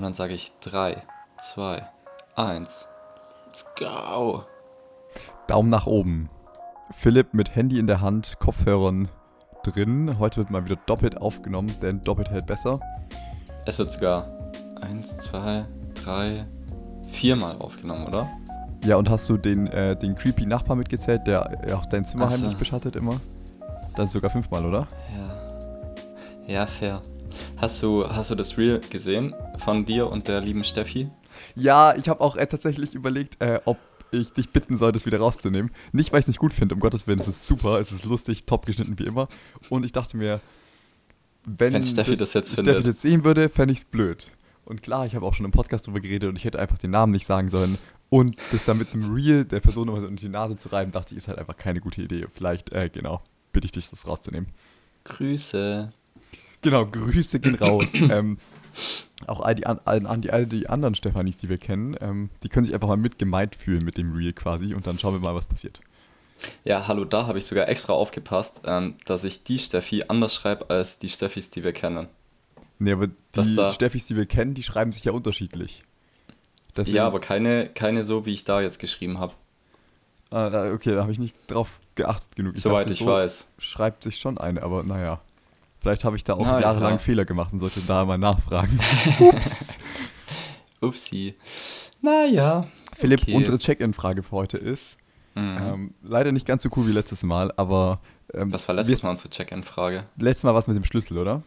[0.00, 1.02] Und dann sage ich 3,
[1.42, 1.86] 2,
[2.34, 2.88] 1.
[3.44, 4.44] Let's go.
[5.46, 6.30] Daumen nach oben.
[6.90, 9.10] Philipp mit Handy in der Hand, Kopfhörern
[9.62, 10.18] drin.
[10.18, 12.80] Heute wird mal wieder doppelt aufgenommen, denn doppelt hält besser.
[13.66, 14.26] Es wird sogar
[14.80, 15.66] 1, 2,
[16.02, 16.46] 3,
[17.10, 18.26] 4 Mal aufgenommen, oder?
[18.82, 22.28] Ja, und hast du den, äh, den creepy Nachbar mitgezählt, der äh, auch dein Zimmer
[22.28, 22.38] Ach so.
[22.38, 23.20] heimlich beschattet immer?
[23.96, 24.86] Dann sogar fünfmal, oder?
[26.46, 26.54] Ja.
[26.54, 27.02] Ja, fair.
[27.56, 31.10] Hast du, hast du das Reel gesehen von dir und der lieben Steffi?
[31.54, 33.78] Ja, ich habe auch äh, tatsächlich überlegt, äh, ob
[34.12, 35.70] ich dich bitten soll, das wieder rauszunehmen.
[35.92, 38.04] Nicht, weil ich es nicht gut finde, um Gottes Willen, es ist super, es ist
[38.04, 39.28] lustig, top geschnitten wie immer.
[39.68, 40.40] Und ich dachte mir,
[41.44, 42.86] wenn, Wenn Steffi das jetzt Steffi findet.
[42.86, 44.30] das sehen würde, fände ich es blöd.
[44.64, 46.90] Und klar, ich habe auch schon im Podcast drüber geredet und ich hätte einfach den
[46.90, 47.78] Namen nicht sagen sollen.
[48.08, 50.90] Und das dann mit einem Reel der Person immer so in die Nase zu reiben,
[50.92, 52.26] dachte ich, ist halt einfach keine gute Idee.
[52.32, 54.48] Vielleicht, äh, genau, bitte ich dich, das rauszunehmen.
[55.04, 55.92] Grüße.
[56.62, 57.92] Genau, Grüße gehen raus.
[57.94, 58.38] ähm,
[59.26, 62.48] auch all die, an, an, die, all die anderen Stefanis, die wir kennen, ähm, die
[62.48, 65.20] können sich einfach mal mit gemeint fühlen mit dem Reel quasi und dann schauen wir
[65.20, 65.80] mal, was passiert.
[66.64, 70.70] Ja, hallo, da habe ich sogar extra aufgepasst, ähm, dass ich die Steffi anders schreibe
[70.70, 72.08] als die Steffis, die wir kennen.
[72.78, 75.84] Nee, aber Das die da- Steffis, die wir kennen, die schreiben sich ja unterschiedlich.
[76.76, 79.34] Deswegen, Ja, aber keine, keine so, wie ich da jetzt geschrieben habe.
[80.30, 82.56] Ah, okay, da habe ich nicht drauf geachtet genug.
[82.56, 83.44] Soweit dachte, ich so weiß.
[83.58, 85.20] Schreibt sich schon eine, aber naja.
[85.80, 86.60] Vielleicht habe ich da auch Na ja.
[86.60, 88.78] jahrelang Fehler gemacht und sollte da mal nachfragen.
[89.18, 89.78] Ups.
[90.80, 91.34] Upsi.
[92.02, 92.66] Naja.
[92.92, 93.34] Philipp, Okay.
[93.34, 94.96] unsere Check-in-Frage für heute ist,
[95.34, 95.58] Mhm.
[95.60, 98.00] ähm, leider nicht ganz so cool wie letztes Mal, aber
[98.34, 100.04] ähm, Was war letztes Mal unsere Check-in-Frage?
[100.16, 101.42] letztes Mal was mit dem Schlüssel, oder?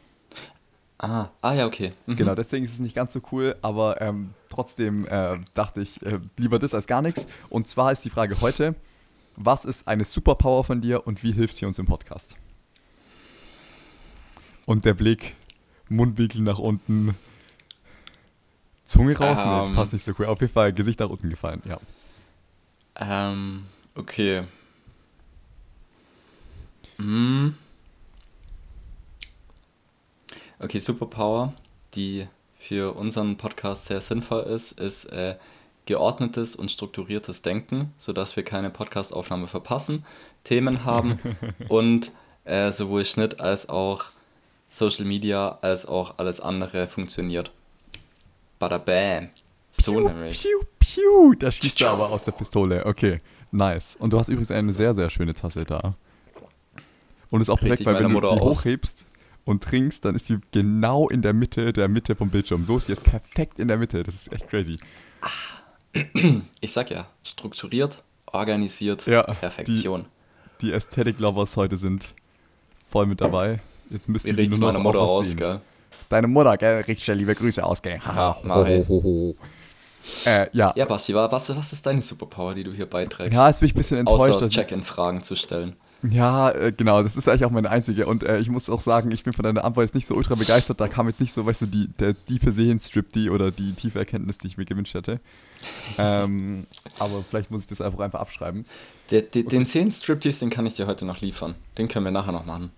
[0.99, 1.91] Ah, ah ja, okay.
[2.05, 2.15] Mhm.
[2.15, 6.19] Genau, deswegen ist es nicht ganz so cool, aber ähm, trotzdem äh, dachte ich, äh,
[6.37, 7.27] lieber das als gar nichts.
[7.49, 8.73] Und zwar ist die Frage heute,
[9.35, 12.37] was ist eine Superpower von dir und wie hilft sie uns im Podcast?
[14.65, 15.35] Und der Blick,
[15.89, 17.15] Mundwinkel nach unten,
[18.85, 19.39] Zunge raus?
[19.43, 19.75] nee, das Ähm.
[19.75, 20.25] passt nicht so cool.
[20.25, 21.79] Auf jeden Fall Gesicht nach unten gefallen, ja.
[22.95, 24.43] Ähm, okay.
[26.97, 27.55] Hm.
[30.59, 31.53] Okay, Superpower,
[31.95, 32.27] die
[32.59, 35.35] für unseren Podcast sehr sinnvoll ist, ist äh,
[35.85, 40.05] geordnetes und strukturiertes Denken, sodass wir keine Podcastaufnahme verpassen,
[40.45, 41.19] Themen haben
[41.67, 42.11] und
[42.45, 44.05] äh, sowohl Schnitt als auch
[44.73, 47.51] Social Media als auch alles andere funktioniert.
[48.59, 49.29] Bada bam.
[49.71, 50.41] So piu, nämlich.
[50.41, 52.85] Piu, piu, da schießt er aber aus der Pistole.
[52.85, 53.19] Okay,
[53.51, 53.95] nice.
[53.97, 55.95] Und du hast übrigens eine sehr, sehr schöne Tasse da.
[57.29, 58.59] Und ist auch perfekt, Richtig weil wenn du die aus.
[58.59, 59.05] hochhebst
[59.45, 62.65] und trinkst, dann ist die genau in der Mitte der Mitte vom Bildschirm.
[62.65, 64.03] So ist die jetzt perfekt in der Mitte.
[64.03, 64.79] Das ist echt crazy.
[66.61, 70.05] Ich sag ja, strukturiert, organisiert, Ja, Perfektion.
[70.61, 72.15] Die Aesthetic Lovers heute sind
[72.89, 73.59] voll mit dabei.
[73.89, 75.61] Jetzt müssen Wie die nur meiner Mutter aus, gell?
[76.09, 76.75] Deine Mutter, gell?
[76.77, 77.99] Richtig schön, liebe Grüße aus, gell?
[77.99, 78.87] Haha, mach ich.
[78.87, 79.35] ho, ho, ho.
[80.25, 80.73] Äh, ja.
[80.75, 83.33] Ja, Basti, wa- was, was ist deine Superpower, die du hier beiträgst?
[83.33, 84.35] Ja, jetzt bin ich ein bisschen enttäuscht.
[84.35, 85.75] Außer Check-in-Fragen zu stellen.
[86.09, 88.05] Ja, äh, genau, das ist eigentlich auch meine einzige.
[88.07, 90.35] Und äh, ich muss auch sagen, ich bin von deiner Antwort jetzt nicht so ultra
[90.35, 90.81] begeistert.
[90.81, 93.99] Da kam jetzt nicht so, weißt du, die, der tiefe Seelenstrip, die oder die tiefe
[93.99, 95.21] Erkenntnis, die ich mir gewünscht hätte.
[95.97, 96.67] Ähm,
[96.99, 98.65] aber vielleicht muss ich das einfach einfach abschreiben.
[99.11, 101.55] Der, der, Den 10 Striptease, den kann ich dir heute noch liefern.
[101.77, 102.71] Den können wir nachher noch machen.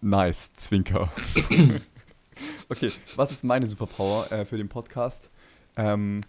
[0.00, 1.10] Nice, Zwinker.
[2.68, 5.30] okay, was ist meine Superpower äh, für den Podcast?
[5.76, 6.22] Ähm,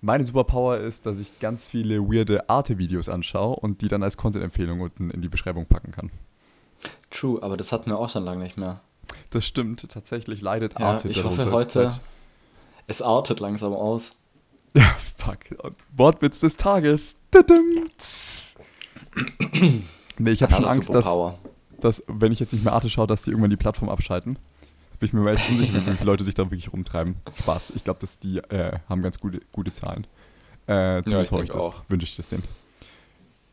[0.00, 4.80] meine Superpower ist, dass ich ganz viele weirde Arte-Videos anschaue und die dann als Content-Empfehlung
[4.80, 6.10] unten in die Beschreibung packen kann.
[7.10, 8.80] True, aber das hatten wir auch schon lange nicht mehr.
[9.30, 12.00] Das stimmt, tatsächlich leidet Ja, Arte ich darunter hoffe als heute,
[12.86, 14.12] es artet langsam aus.
[14.74, 15.38] Ja, fuck.
[15.96, 17.16] Wortwitz des Tages.
[20.18, 21.06] Nee, ich habe schon Angst, dass.
[21.84, 24.38] Dass, wenn ich jetzt nicht mehr Arte schaue, dass die irgendwann die Plattform abschalten.
[24.98, 27.16] Bin ich mir mal echt unsicher, wie viele Leute sich da wirklich rumtreiben.
[27.38, 27.72] Spaß.
[27.74, 30.06] Ich glaube, dass die äh, haben ganz gute, gute Zahlen.
[30.66, 31.82] Äh, zumindest ich hoffe ich denk das.
[31.88, 32.44] Wünsche ich das denen.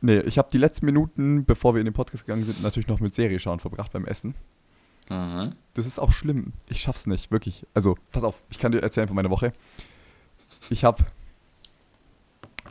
[0.02, 3.00] Nee, ich habe die letzten Minuten, bevor wir in den Podcast gegangen sind, natürlich noch
[3.00, 4.36] mit Serie schauen verbracht beim Essen.
[5.10, 5.56] Mhm.
[5.74, 6.54] Das ist auch schlimm.
[6.68, 7.66] Ich schaff's nicht, wirklich.
[7.74, 9.54] Also, pass auf, ich kann dir erzählen von meiner Woche.
[10.70, 11.06] Ich hab.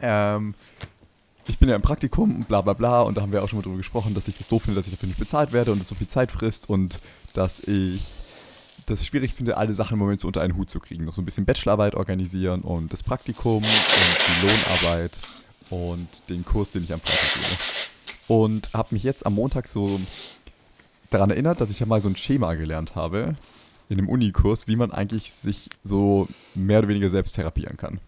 [0.01, 0.55] Ähm,
[1.49, 3.59] ich bin ja im Praktikum und bla bla bla und da haben wir auch schon
[3.59, 5.81] mal drüber gesprochen, dass ich das doof finde, dass ich dafür nicht bezahlt werde und
[5.81, 7.01] es so viel Zeit frisst und
[7.35, 8.03] dass ich
[8.87, 11.05] das schwierig finde, alle Sachen im Moment so unter einen Hut zu kriegen.
[11.05, 15.19] Noch so ein bisschen Bachelorarbeit organisieren und das Praktikum und die Lohnarbeit
[15.71, 17.59] und den Kurs, den ich am Freitag gebe.
[18.29, 20.01] Und habe mich jetzt am Montag so
[21.11, 23.37] daran erinnert, dass ich ja mal so ein Schema gelernt habe
[23.89, 28.01] in einem Unikurs, wie man eigentlich sich so mehr oder weniger selbst therapieren kann.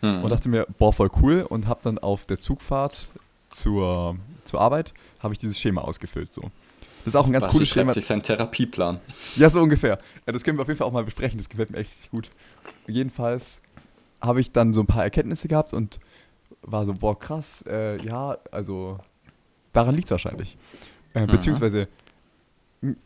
[0.00, 0.22] Hm.
[0.24, 3.08] Und dachte mir, boah, voll cool und habe dann auf der Zugfahrt
[3.50, 6.42] zur, zur Arbeit, habe ich dieses Schema ausgefüllt so.
[7.04, 7.90] Das ist auch ein ganz Basti cooles Schema.
[7.92, 9.00] sich seinen Therapieplan.
[9.36, 9.98] Ja, so ungefähr.
[10.26, 12.30] Ja, das können wir auf jeden Fall auch mal besprechen, das gefällt mir echt gut.
[12.86, 13.60] jedenfalls
[14.20, 15.98] habe ich dann so ein paar Erkenntnisse gehabt und
[16.62, 18.98] war so, boah, krass, äh, ja, also
[19.72, 20.58] daran liegt es wahrscheinlich.
[21.14, 21.30] Äh, Mhm.
[21.32, 21.88] beziehungsweise,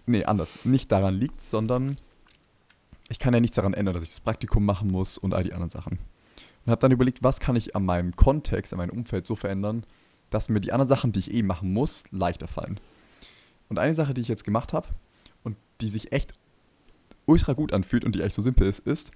[0.06, 0.64] nee, anders.
[0.64, 1.98] Nicht daran liegt sondern
[3.08, 5.52] ich kann ja nichts daran ändern, dass ich das Praktikum machen muss und all die
[5.52, 5.98] anderen Sachen.
[6.64, 9.84] Und habe dann überlegt, was kann ich an meinem Kontext, an meinem Umfeld so verändern,
[10.30, 12.80] dass mir die anderen Sachen, die ich eh machen muss, leichter fallen.
[13.68, 14.88] Und eine Sache, die ich jetzt gemacht habe
[15.42, 16.34] und die sich echt
[17.26, 19.12] ultra gut anfühlt und die echt so simpel ist, ist,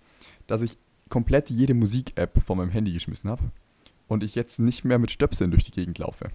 [0.46, 0.76] dass ich
[1.08, 3.50] komplett jede Musik-App von meinem Handy geschmissen habe
[4.08, 6.26] und ich jetzt nicht mehr mit Stöpseln durch die Gegend laufe.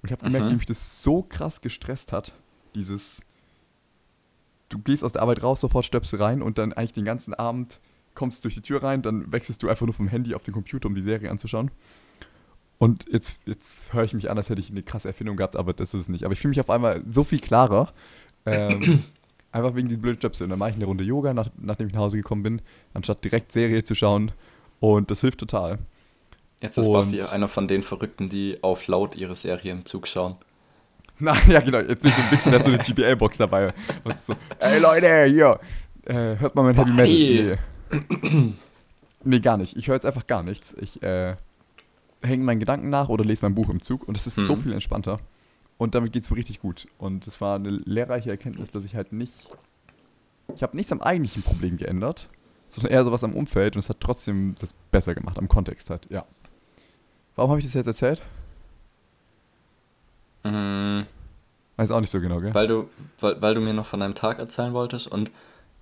[0.00, 0.50] Und ich habe gemerkt, Mhm.
[0.50, 2.32] wie mich das so krass gestresst hat,
[2.74, 3.22] dieses
[4.68, 7.80] du gehst aus der Arbeit raus, sofort Stöpsel rein und dann eigentlich den ganzen Abend
[8.18, 10.88] kommst durch die Tür rein, dann wechselst du einfach nur vom Handy auf den Computer,
[10.88, 11.70] um die Serie anzuschauen.
[12.78, 15.72] Und jetzt, jetzt höre ich mich an, als hätte ich eine krasse Erfindung gehabt, aber
[15.72, 16.24] das ist es nicht.
[16.24, 17.92] Aber ich fühle mich auf einmal so viel klarer.
[18.46, 19.02] Ähm,
[19.52, 20.44] einfach wegen diesen blöden Stöpsel.
[20.44, 22.62] Und dann mache ich eine Runde Yoga, nach, nachdem ich nach Hause gekommen bin,
[22.94, 24.32] anstatt direkt Serie zu schauen.
[24.80, 25.78] Und das hilft total.
[26.60, 30.06] Jetzt ist Und- Basti einer von den Verrückten, die auf laut ihre Serie im Zug
[30.06, 30.36] schauen.
[31.18, 31.78] Na, ja, genau.
[31.78, 33.72] Jetzt bin ich so ein bisschen, hat so eine GBL-Box dabei.
[34.04, 35.58] Und so, ey Leute, hier,
[36.04, 37.06] äh, hört mal mein Heavy Metal.
[37.06, 37.56] Nee.
[39.24, 39.76] Nee, gar nicht.
[39.76, 40.74] Ich höre jetzt einfach gar nichts.
[40.80, 41.36] Ich äh,
[42.22, 44.60] hänge meinen Gedanken nach oder lese mein Buch im Zug und es ist so Mhm.
[44.62, 45.18] viel entspannter.
[45.76, 46.86] Und damit geht es mir richtig gut.
[46.98, 49.48] Und es war eine lehrreiche Erkenntnis, dass ich halt nicht.
[50.54, 52.28] Ich habe nichts am eigentlichen Problem geändert,
[52.68, 56.06] sondern eher sowas am Umfeld und es hat trotzdem das besser gemacht, am Kontext halt,
[56.10, 56.24] ja.
[57.36, 58.22] Warum habe ich das jetzt erzählt?
[60.44, 61.02] Mm,
[61.76, 62.52] Weiß auch nicht so genau, gell?
[62.54, 62.88] Weil du,
[63.20, 65.30] weil, weil du mir noch von deinem Tag erzählen wolltest und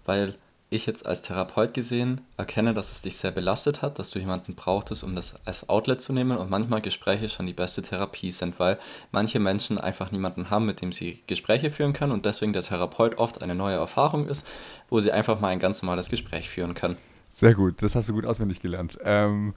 [0.05, 0.35] weil
[0.69, 4.55] ich jetzt als Therapeut gesehen erkenne, dass es dich sehr belastet hat, dass du jemanden
[4.57, 8.59] brauchtest, um das als Outlet zu nehmen und manchmal Gespräche schon die beste Therapie sind,
[8.59, 8.79] weil
[9.13, 13.19] manche Menschen einfach niemanden haben, mit dem sie Gespräche führen können und deswegen der Therapeut
[13.19, 14.47] oft eine neue Erfahrung ist,
[14.89, 16.97] wo sie einfach mal ein ganz normales Gespräch führen können.
[17.33, 18.99] Sehr gut, das hast du gut auswendig gelernt.
[19.05, 19.55] Ähm,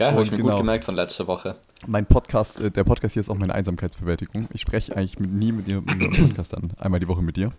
[0.00, 0.50] Ja, habe ich mir genau.
[0.50, 1.56] gut gemerkt von letzter Woche.
[1.86, 4.48] mein Podcast, äh, der Podcast hier ist auch meine Einsamkeitsbewältigung.
[4.52, 6.72] Ich spreche eigentlich nie mit dir mit Podcast an.
[6.78, 7.52] Einmal die Woche mit dir.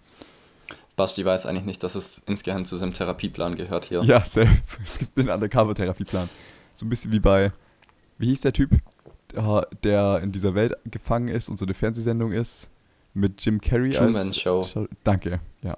[1.00, 4.04] Basti weiß eigentlich nicht, dass es insgeheim zu seinem Therapieplan gehört hier.
[4.04, 4.50] Ja, safe.
[4.84, 6.30] Es gibt den Undercover-Therapieplan.
[6.74, 7.54] So ein bisschen wie bei,
[8.18, 8.72] wie hieß der Typ,
[9.34, 12.68] der, der in dieser Welt gefangen ist und so eine Fernsehsendung ist
[13.14, 14.68] mit Jim Carrey Truman als Show.
[15.06, 15.78] Danke, ja.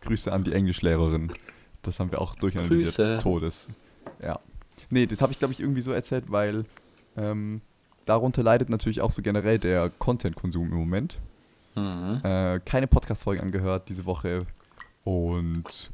[0.00, 1.30] Grüße an die Englischlehrerin.
[1.82, 2.96] Das haben wir auch durchanalysiert.
[2.96, 3.18] Grüße.
[3.20, 3.68] Todes.
[4.22, 4.40] Ja.
[4.88, 6.64] Nee, das habe ich, glaube ich, irgendwie so erzählt, weil
[7.18, 7.60] ähm,
[8.06, 11.18] darunter leidet natürlich auch so generell der Content-Konsum im Moment.
[11.78, 12.20] Mhm.
[12.24, 14.46] Äh, keine Podcast-Folge angehört diese Woche
[15.04, 15.90] und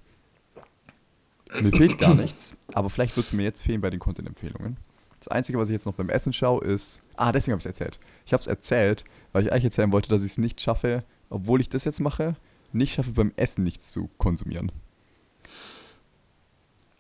[1.60, 4.76] mir fehlt gar nichts, aber vielleicht wird es mir jetzt fehlen bei den Content-Empfehlungen.
[5.20, 7.00] Das Einzige, was ich jetzt noch beim Essen schaue, ist.
[7.16, 7.98] Ah, deswegen habe ich es erzählt.
[8.26, 11.60] Ich habe es erzählt, weil ich eigentlich erzählen wollte, dass ich es nicht schaffe, obwohl
[11.62, 12.36] ich das jetzt mache,
[12.72, 14.70] nicht schaffe, beim Essen nichts zu konsumieren.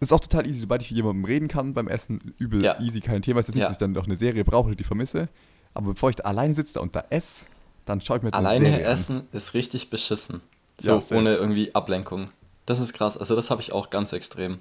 [0.00, 2.80] Das ist auch total easy, sobald ich mit jemandem reden kann beim Essen, übel Ja.
[2.80, 3.40] easy, kein Thema.
[3.40, 3.68] Es ist nicht, Ja.
[3.68, 5.28] dass ich dann noch eine Serie brauche die vermisse.
[5.72, 7.46] Aber bevor ich da alleine sitze und da esse,
[7.84, 8.92] dann schaue ich mir eine Alleine Serie an.
[8.92, 10.40] essen ist richtig beschissen.
[10.80, 12.30] So Ja, ohne irgendwie Ablenkung.
[12.66, 13.18] Das ist krass.
[13.18, 14.58] Also das habe ich auch ganz extrem.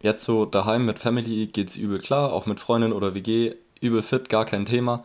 [0.00, 4.28] Jetzt so daheim mit Family geht's übel klar, auch mit Freundin oder WG, übel fit,
[4.28, 5.04] gar kein Thema.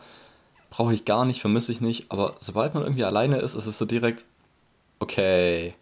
[0.70, 2.06] Brauche ich gar nicht, vermisse ich nicht.
[2.10, 4.24] Aber sobald man irgendwie alleine ist, ist es so direkt,
[4.98, 5.74] okay.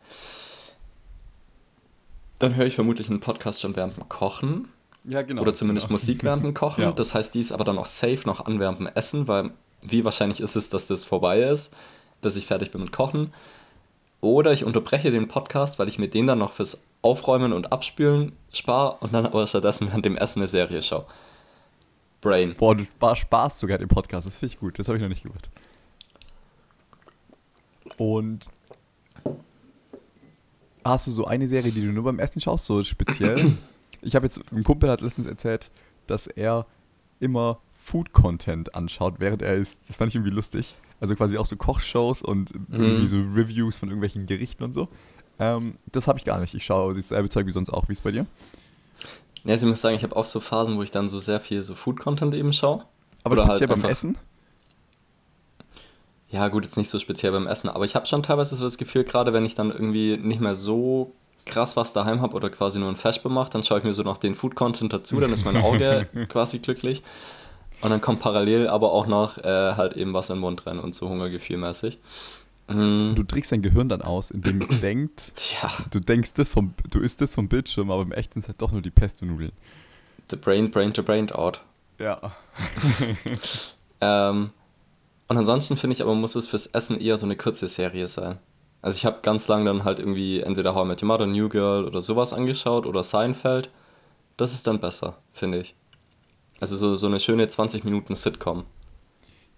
[2.39, 4.69] Dann höre ich vermutlich einen Podcast schon während dem Kochen.
[5.05, 5.43] Ja, genau.
[5.43, 5.95] Oder zumindest genau.
[5.95, 6.83] Musik während dem Kochen.
[6.83, 6.93] Ja.
[6.93, 9.51] Das heißt, die ist aber dann auch safe noch an während dem Essen, weil
[9.87, 11.73] wie wahrscheinlich ist es, dass das vorbei ist,
[12.21, 13.33] bis ich fertig bin mit Kochen.
[14.21, 18.33] Oder ich unterbreche den Podcast, weil ich mir den dann noch fürs Aufräumen und Abspülen
[18.53, 21.07] spare und dann aber stattdessen während dem Essen eine Serie schaue.
[22.21, 22.57] Brain.
[22.57, 24.27] Boah, du spa- sparst sogar den Podcast.
[24.27, 24.79] Das finde ich gut.
[24.79, 25.51] Das habe ich noch nicht gemacht.
[27.97, 28.49] Und
[30.85, 33.57] hast du so eine Serie, die du nur beim Essen schaust, so speziell?
[34.03, 35.71] ich habe jetzt, ein Kumpel hat letztens erzählt,
[36.09, 36.67] dass er
[37.21, 39.89] immer Food-Content anschaut, während er isst.
[39.89, 40.77] Das fand ich irgendwie lustig.
[41.01, 44.89] Also quasi auch so Kochshows und irgendwie so Reviews von irgendwelchen Gerichten und so.
[45.39, 46.55] Ähm, das habe ich gar nicht.
[46.55, 47.89] Ich schaue dasselbe Zeug wie sonst auch.
[47.89, 48.27] Wie ist bei dir?
[49.45, 51.41] Ja, also ich muss sagen, ich habe auch so Phasen, wo ich dann so sehr
[51.41, 52.85] viel so Food-Content eben schaue.
[53.23, 54.19] Aber Oder speziell halt beim Essen?
[56.31, 58.77] Ja, gut, jetzt nicht so speziell beim Essen, aber ich habe schon teilweise so das
[58.77, 61.13] Gefühl, gerade wenn ich dann irgendwie nicht mehr so
[61.47, 64.03] krass was daheim habe oder quasi nur ein Feschbe mache, dann schaue ich mir so
[64.03, 67.03] noch den Food-Content dazu, dann ist mein Auge quasi glücklich.
[67.81, 69.43] Und dann kommt parallel aber auch noch äh,
[69.75, 71.99] halt eben was in den Mund rein und so Hungergefühlmäßig.
[72.67, 76.75] Mm, Du trickst dein Gehirn dann aus, indem es denkt, Tja, du denkst das vom,
[76.91, 79.53] du isst das vom Bildschirm, aber im Echten sind es halt doch nur die Pesto-Nudeln.
[80.31, 81.61] the brain, brain to brain out.
[81.99, 82.21] Ja.
[84.01, 84.51] Ähm,
[85.27, 88.39] und ansonsten finde ich aber, muss es fürs Essen eher so eine kurze Serie sein.
[88.81, 91.49] Also ich habe ganz lange dann halt irgendwie entweder How I Met Your Mother, New
[91.49, 93.71] Girl oder sowas angeschaut oder Seinfeld.
[94.37, 95.75] Das ist dann besser, finde ich.
[96.61, 98.65] Also so, so eine schöne 20 Minuten Sitcom.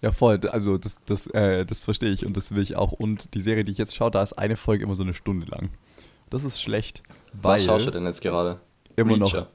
[0.03, 0.41] Ja, voll.
[0.51, 2.93] Also das, das, äh, das verstehe ich und das will ich auch.
[2.93, 5.47] Und die Serie, die ich jetzt schaue, da ist eine Folge immer so eine Stunde
[5.47, 5.71] lang.
[6.31, 7.03] Das ist schlecht,
[7.33, 7.55] weil...
[7.55, 8.61] Was schaust du denn jetzt gerade?
[8.97, 9.41] Immer Reacher.
[9.41, 9.47] noch...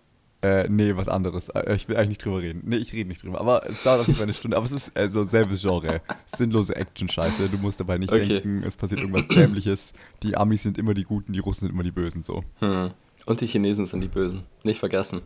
[0.42, 1.50] Äh, nee, was anderes.
[1.50, 2.62] Äh, ich will eigentlich nicht drüber reden.
[2.66, 3.40] Nee, ich rede nicht drüber.
[3.40, 4.58] Aber es dauert auf jeden Fall eine Stunde.
[4.58, 6.02] Aber es ist also selbes Genre.
[6.28, 7.50] Sinnlose Action-Scheiße.
[7.50, 8.28] Du musst dabei nicht okay.
[8.28, 9.94] denken, es passiert irgendwas Dämliches.
[10.22, 12.44] Die Amis sind immer die Guten, die Russen sind immer die Bösen, so.
[12.60, 12.92] Hm.
[13.26, 14.44] Und die Chinesen sind die Bösen.
[14.64, 15.22] Nicht vergessen.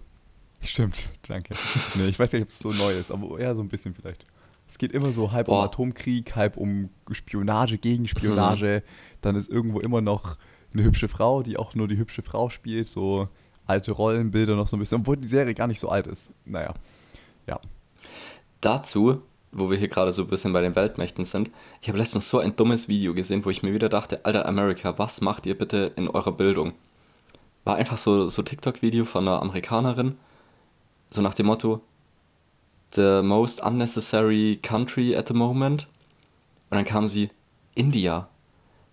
[0.61, 1.53] Stimmt, danke.
[1.95, 4.25] Nee, ich weiß nicht, ob es so neu ist, aber eher so ein bisschen vielleicht.
[4.67, 5.59] Es geht immer so halb Boah.
[5.59, 8.83] um Atomkrieg, halb um Spionage, Gegenspionage.
[8.85, 9.17] Mhm.
[9.21, 10.37] Dann ist irgendwo immer noch
[10.73, 12.87] eine hübsche Frau, die auch nur die hübsche Frau spielt.
[12.87, 13.29] So
[13.65, 16.31] alte Rollenbilder noch so ein bisschen, obwohl die Serie gar nicht so alt ist.
[16.45, 16.73] Naja,
[17.47, 17.59] ja.
[18.61, 21.49] Dazu, wo wir hier gerade so ein bisschen bei den Weltmächten sind,
[21.81, 24.97] ich habe letztens so ein dummes Video gesehen, wo ich mir wieder dachte, Alter America,
[24.97, 26.73] was macht ihr bitte in eurer Bildung?
[27.63, 30.17] War einfach so, so TikTok-Video von einer Amerikanerin,
[31.11, 31.81] so nach dem Motto,
[32.91, 35.87] the most unnecessary country at the moment.
[36.69, 37.29] Und dann kam sie,
[37.75, 38.27] India.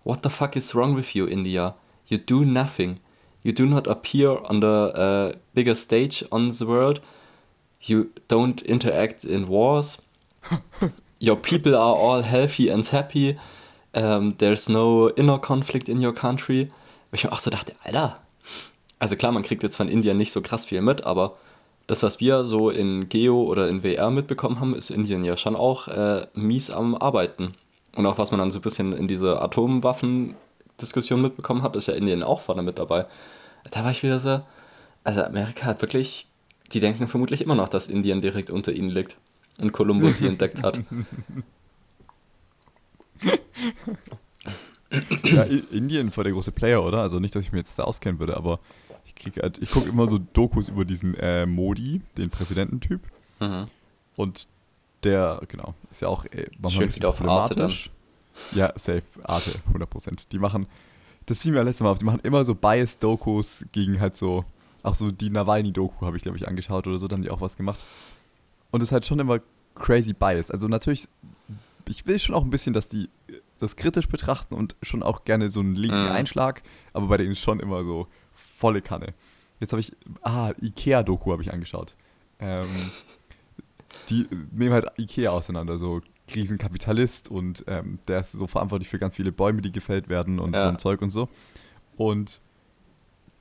[0.03, 1.75] What the fuck is wrong with you, India?
[2.07, 2.99] You do nothing.
[3.43, 7.01] You do not appear on the uh, biggest stage on the world.
[7.81, 10.01] You don't interact in wars.
[11.19, 13.37] your people are all healthy and happy.
[13.93, 16.71] Um, there's no inner conflict in your country.
[17.11, 18.19] Wo ich mir auch so dachte, Alter.
[18.99, 21.37] Also klar, man kriegt jetzt von Indien nicht so krass viel mit, aber
[21.87, 25.55] das, was wir so in Geo oder in WR mitbekommen haben, ist Indien ja schon
[25.55, 27.53] auch äh, mies am Arbeiten.
[27.95, 31.93] Und auch was man dann so ein bisschen in dieser Atomwaffen-Diskussion mitbekommen hat, ist ja
[31.95, 33.05] Indien auch vorne mit dabei.
[33.71, 34.41] Da war ich wieder so,
[35.03, 36.27] also Amerika hat wirklich,
[36.73, 39.15] die denken vermutlich immer noch, dass Indien direkt unter ihnen liegt
[39.57, 40.81] und Kolumbus sie entdeckt hat.
[45.23, 46.99] ja, Indien war der große Player, oder?
[47.01, 48.59] Also nicht, dass ich mir jetzt da auskennen würde, aber
[49.25, 53.01] ich, halt, ich gucke immer so Dokus über diesen äh, Modi, den Präsidententyp.
[53.39, 53.67] Mhm.
[54.15, 54.47] Und
[55.03, 57.91] der, genau, ist ja auch äh, manchmal Schön ein bisschen problematisch.
[58.51, 60.27] Ja, safe, Arte, 100%.
[60.31, 60.67] Die machen,
[61.25, 64.45] das fiel mir letztes Mal auf, die machen immer so Bias-Dokus gegen halt so,
[64.83, 67.41] auch so die Nawalny-Doku habe ich, glaube ich, angeschaut oder so, da haben die auch
[67.41, 67.83] was gemacht.
[68.71, 69.39] Und es ist halt schon immer
[69.75, 70.51] crazy Bias.
[70.51, 71.07] Also natürlich,
[71.87, 73.09] ich will schon auch ein bisschen, dass die
[73.59, 76.11] das kritisch betrachten und schon auch gerne so einen linken mhm.
[76.11, 76.61] Einschlag,
[76.93, 78.07] aber bei denen ist schon immer so
[78.37, 79.13] volle Kanne.
[79.59, 79.91] Jetzt habe ich,
[80.21, 81.95] ah, Ikea-Doku habe ich angeschaut.
[82.39, 82.91] Ähm,
[84.09, 89.15] die nehmen halt Ikea auseinander, so Krisenkapitalist und ähm, der ist so verantwortlich für ganz
[89.15, 90.61] viele Bäume, die gefällt werden und ja.
[90.61, 91.29] so ein Zeug und so.
[91.95, 92.41] Und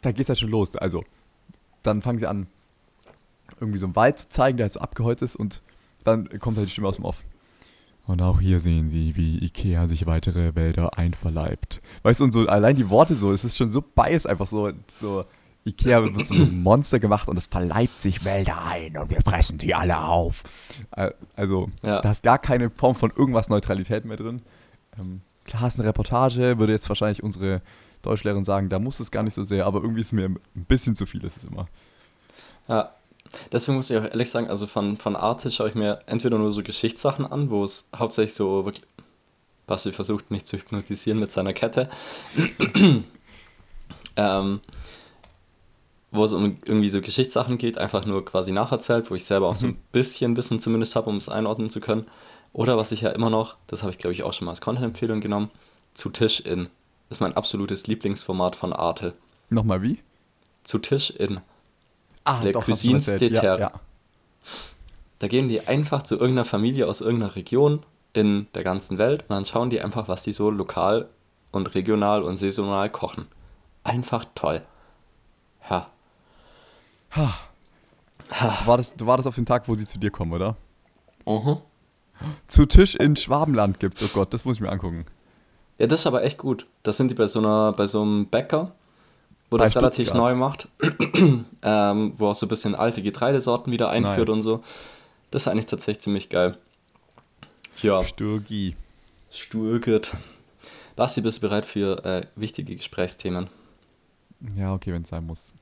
[0.01, 0.77] da geht es halt schon los.
[0.77, 1.05] Also,
[1.83, 2.47] dann fangen sie an,
[3.61, 5.63] irgendwie so einen Wald zu zeigen, der halt so abgeheult ist und
[6.05, 7.25] dann kommt halt die Stimme aus dem Off.
[8.07, 11.83] Und auch hier sehen Sie, wie Ikea sich weitere Wälder einverleibt.
[12.03, 14.71] Weißt du, und so allein die Worte so, es ist schon so bias einfach so,
[14.93, 15.25] so
[15.65, 19.59] Ikea wird so ein Monster gemacht und es verleibt sich Wälder ein und wir fressen
[19.59, 20.45] die alle auf.
[21.35, 22.01] Also, ja.
[22.01, 24.43] da ist gar keine Form von irgendwas Neutralität mehr drin.
[24.99, 27.63] Ähm, klar ist eine Reportage, würde jetzt wahrscheinlich unsere
[28.03, 30.39] Deutschlehrerin sagen, da muss es gar nicht so sehr, aber irgendwie ist es mir ein
[30.55, 31.67] bisschen zu viel, ist es immer.
[32.69, 32.93] Ja,
[33.53, 36.53] Deswegen muss ich auch ehrlich sagen, also von, von Arte schaue ich mir entweder nur
[36.53, 38.85] so Geschichtssachen an, wo es hauptsächlich so wirklich,
[39.67, 41.89] Basti versucht mich zu hypnotisieren mit seiner Kette,
[44.17, 44.61] ähm,
[46.13, 49.55] wo es um irgendwie so Geschichtssachen geht, einfach nur quasi nacherzählt, wo ich selber auch
[49.55, 49.59] mhm.
[49.59, 49.79] so ein mhm.
[49.93, 52.07] bisschen Wissen zumindest habe, um es einordnen zu können.
[52.53, 54.61] Oder was ich ja immer noch, das habe ich glaube ich auch schon mal als
[54.61, 55.51] Content-Empfehlung genommen,
[55.95, 56.69] zu Tisch in.
[57.09, 59.15] Das ist mein absolutes Lieblingsformat von Arte.
[59.51, 59.99] Nochmal wie?
[60.65, 61.41] Zu Tisch in.
[62.27, 63.61] Ah, Le doch, Cuisines de Terre.
[63.61, 63.73] Ja, ja.
[65.21, 69.31] Da gehen die einfach zu irgendeiner Familie aus irgendeiner Region in der ganzen Welt und
[69.31, 71.09] dann schauen die einfach, was die so lokal
[71.53, 73.27] und regional und saisonal kochen.
[73.85, 74.63] Einfach toll.
[75.71, 75.89] Ja.
[77.13, 77.35] Ha.
[78.41, 78.59] Ha.
[78.61, 80.57] Du, wartest, du wartest auf den Tag, wo sie zu dir kommen, oder?
[81.27, 81.59] Mhm.
[82.49, 85.07] Zu Tisch in Schwabenland gibt's, oh Gott, das muss ich mir angucken.
[85.79, 86.67] Ja, das ist aber echt gut.
[86.83, 88.73] Das sind die bei so einer, bei so einem Bäcker,
[89.51, 89.97] wo das Stuttgart.
[89.97, 90.69] relativ neu macht,
[91.63, 94.37] ähm, wo auch so ein bisschen alte Getreidesorten wieder einführt nice.
[94.37, 94.63] und so.
[95.31, 96.57] Das ist eigentlich tatsächlich ziemlich geil.
[97.83, 98.03] Ja.
[98.03, 98.77] Sturgi.
[99.31, 100.13] Sturget.
[100.97, 103.49] Basti, bist du bereit für äh, wichtige Gesprächsthemen?
[104.57, 105.55] Ja, okay, wenn es sein muss.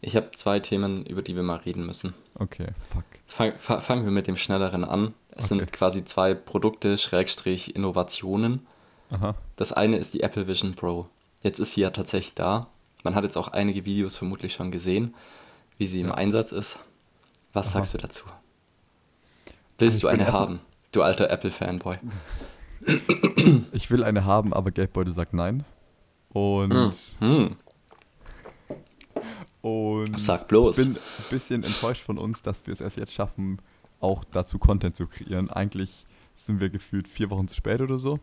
[0.00, 2.14] Ich habe zwei Themen, über die wir mal reden müssen.
[2.34, 3.04] Okay, fuck.
[3.26, 5.14] Fang, fa fangen wir mit dem schnelleren an.
[5.30, 5.58] Es okay.
[5.58, 8.66] sind quasi zwei Produkte, Schrägstrich, Innovationen.
[9.10, 9.34] Aha.
[9.56, 11.08] Das eine ist die Apple Vision Pro.
[11.42, 12.68] Jetzt ist sie ja tatsächlich da.
[13.04, 15.14] Man hat jetzt auch einige Videos vermutlich schon gesehen,
[15.78, 16.14] wie sie im ja.
[16.14, 16.78] Einsatz ist.
[17.52, 17.72] Was Aha.
[17.74, 18.24] sagst du dazu?
[19.78, 20.60] Willst du eine haben,
[20.92, 21.98] du alter Apple-Fanboy?
[23.72, 25.64] Ich will eine haben, aber Geldbeutel sagt nein.
[26.28, 27.14] Und.
[27.18, 27.56] Hm.
[27.56, 27.56] Hm.
[29.62, 30.78] Und Sag bloß.
[30.78, 33.58] ich bin ein bisschen enttäuscht von uns, dass wir es erst jetzt schaffen,
[34.00, 35.48] auch dazu Content zu kreieren.
[35.50, 36.04] Eigentlich
[36.36, 38.20] sind wir gefühlt vier Wochen zu spät oder so.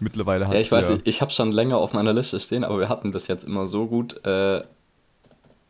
[0.00, 2.78] Mittlerweile hat Ja, ich weiß, ich, ich habe schon länger auf meiner Liste stehen, aber
[2.78, 4.62] wir hatten bis jetzt immer so gut äh,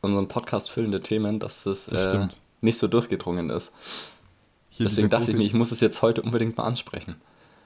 [0.03, 2.29] unseren Podcast füllende Themen, dass das, Das äh,
[2.61, 3.73] nicht so durchgedrungen ist.
[4.71, 7.17] hier Deswegen dachte ich mir, ich muss es jetzt heute unbedingt mal ansprechen.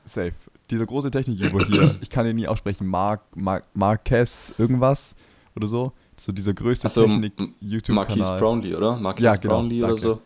[0.04, 0.32] Safe.
[0.70, 5.14] Dieser große Technik-Uber hier, ich kann ihn nie aussprechen, Mark, Mark, Marquez irgendwas
[5.54, 5.92] oder so.
[6.16, 8.38] So dieser größte Achso, M- Marquise Technik-YouTube-Kanal.
[8.40, 8.96] Brownlee, oder?
[8.96, 10.00] Marquise Ja, genau, Brownlee oder danke.
[10.00, 10.20] so.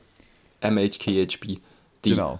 [0.63, 1.59] MHKHB.
[2.05, 2.11] Die.
[2.11, 2.39] Genau.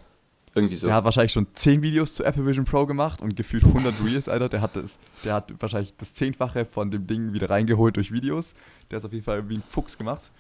[0.57, 0.87] Irgendwie so.
[0.87, 4.27] Der hat wahrscheinlich schon 10 Videos zu Apple Vision Pro gemacht und gefühlt 100 Reels,
[4.27, 4.49] Alter.
[4.49, 4.91] Der hat, das,
[5.23, 8.55] der hat wahrscheinlich das Zehnfache von dem Ding wieder reingeholt durch Videos.
[8.91, 10.31] Der ist auf jeden Fall wie ein Fuchs gemacht.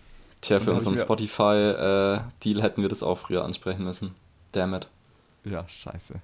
[0.40, 4.14] Tja, für unseren Spotify-Deal hätten wir das auch früher ansprechen müssen.
[4.52, 4.88] Damn it.
[5.44, 6.14] Ja, scheiße.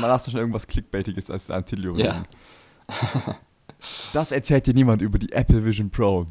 [0.00, 2.24] Man hast schon irgendwas Clickbaitiges als ein Titel Ja.
[4.14, 6.26] Das erzählt dir niemand über die Apple Vision Pro.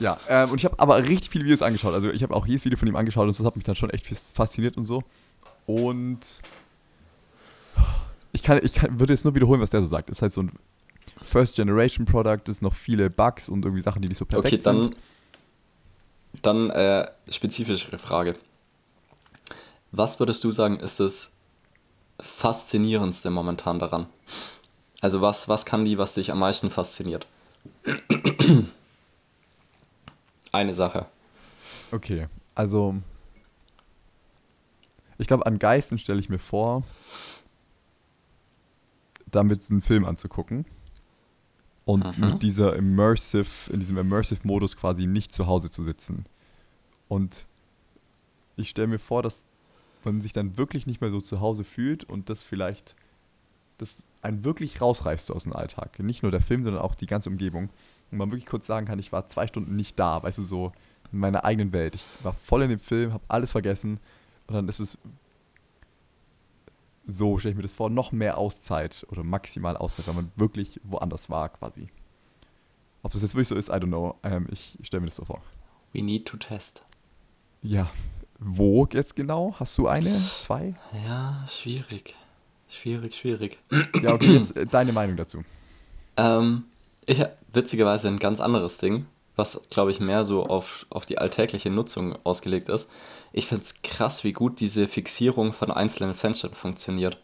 [0.00, 1.94] Ja, ähm, und ich habe aber richtig viele Videos angeschaut.
[1.94, 3.90] Also ich habe auch jedes Video von ihm angeschaut und das hat mich dann schon
[3.90, 5.02] echt fas- fasziniert und so.
[5.66, 6.20] Und
[8.32, 10.10] ich kann, ich kann, würde jetzt nur wiederholen, was der so sagt.
[10.10, 10.52] Ist halt so ein
[11.22, 14.62] First Generation Product, ist noch viele Bugs und irgendwie Sachen, die nicht so perfekt Okay,
[14.62, 14.96] dann, sind.
[16.42, 18.36] dann äh, spezifischere Frage.
[19.92, 21.32] Was würdest du sagen, ist das
[22.20, 24.06] Faszinierendste momentan daran?
[25.00, 27.26] Also was, was kann die, was dich am meisten fasziniert?
[30.54, 31.06] Eine Sache.
[31.90, 32.94] Okay, also
[35.18, 36.84] ich glaube, an Geisten stelle ich mir vor,
[39.26, 40.64] damit einen Film anzugucken
[41.84, 42.30] und Mhm.
[42.30, 46.24] mit dieser immersive, in diesem immersive Modus quasi nicht zu Hause zu sitzen.
[47.08, 47.46] Und
[48.56, 49.44] ich stelle mir vor, dass
[50.04, 52.94] man sich dann wirklich nicht mehr so zu Hause fühlt und das vielleicht
[53.78, 55.98] das einen wirklich rausreißt aus dem Alltag.
[55.98, 57.70] Nicht nur der Film, sondern auch die ganze Umgebung.
[58.10, 60.72] Und man wirklich kurz sagen kann, ich war zwei Stunden nicht da, weißt du, so
[61.12, 61.96] in meiner eigenen Welt.
[61.96, 63.98] Ich war voll in dem Film, habe alles vergessen
[64.46, 64.98] und dann ist es
[67.06, 70.80] so, stelle ich mir das vor, noch mehr Auszeit oder maximal Auszeit, weil man wirklich
[70.84, 71.88] woanders war quasi.
[73.02, 74.18] Ob das jetzt wirklich so ist, I don't know.
[74.22, 75.42] Ähm, ich stelle mir das so vor.
[75.92, 76.82] We need to test.
[77.62, 77.90] Ja,
[78.38, 79.54] wo jetzt genau?
[79.58, 80.16] Hast du eine?
[80.18, 80.74] Zwei?
[81.04, 82.14] Ja, schwierig.
[82.68, 83.58] Schwierig, schwierig.
[84.02, 85.44] Ja, okay, jetzt äh, deine Meinung dazu.
[86.16, 86.64] Ähm,
[87.06, 91.18] ich habe witzigerweise ein ganz anderes Ding, was, glaube ich, mehr so auf, auf die
[91.18, 92.90] alltägliche Nutzung ausgelegt ist.
[93.32, 97.18] Ich finde es krass, wie gut diese Fixierung von einzelnen Fenstern funktioniert.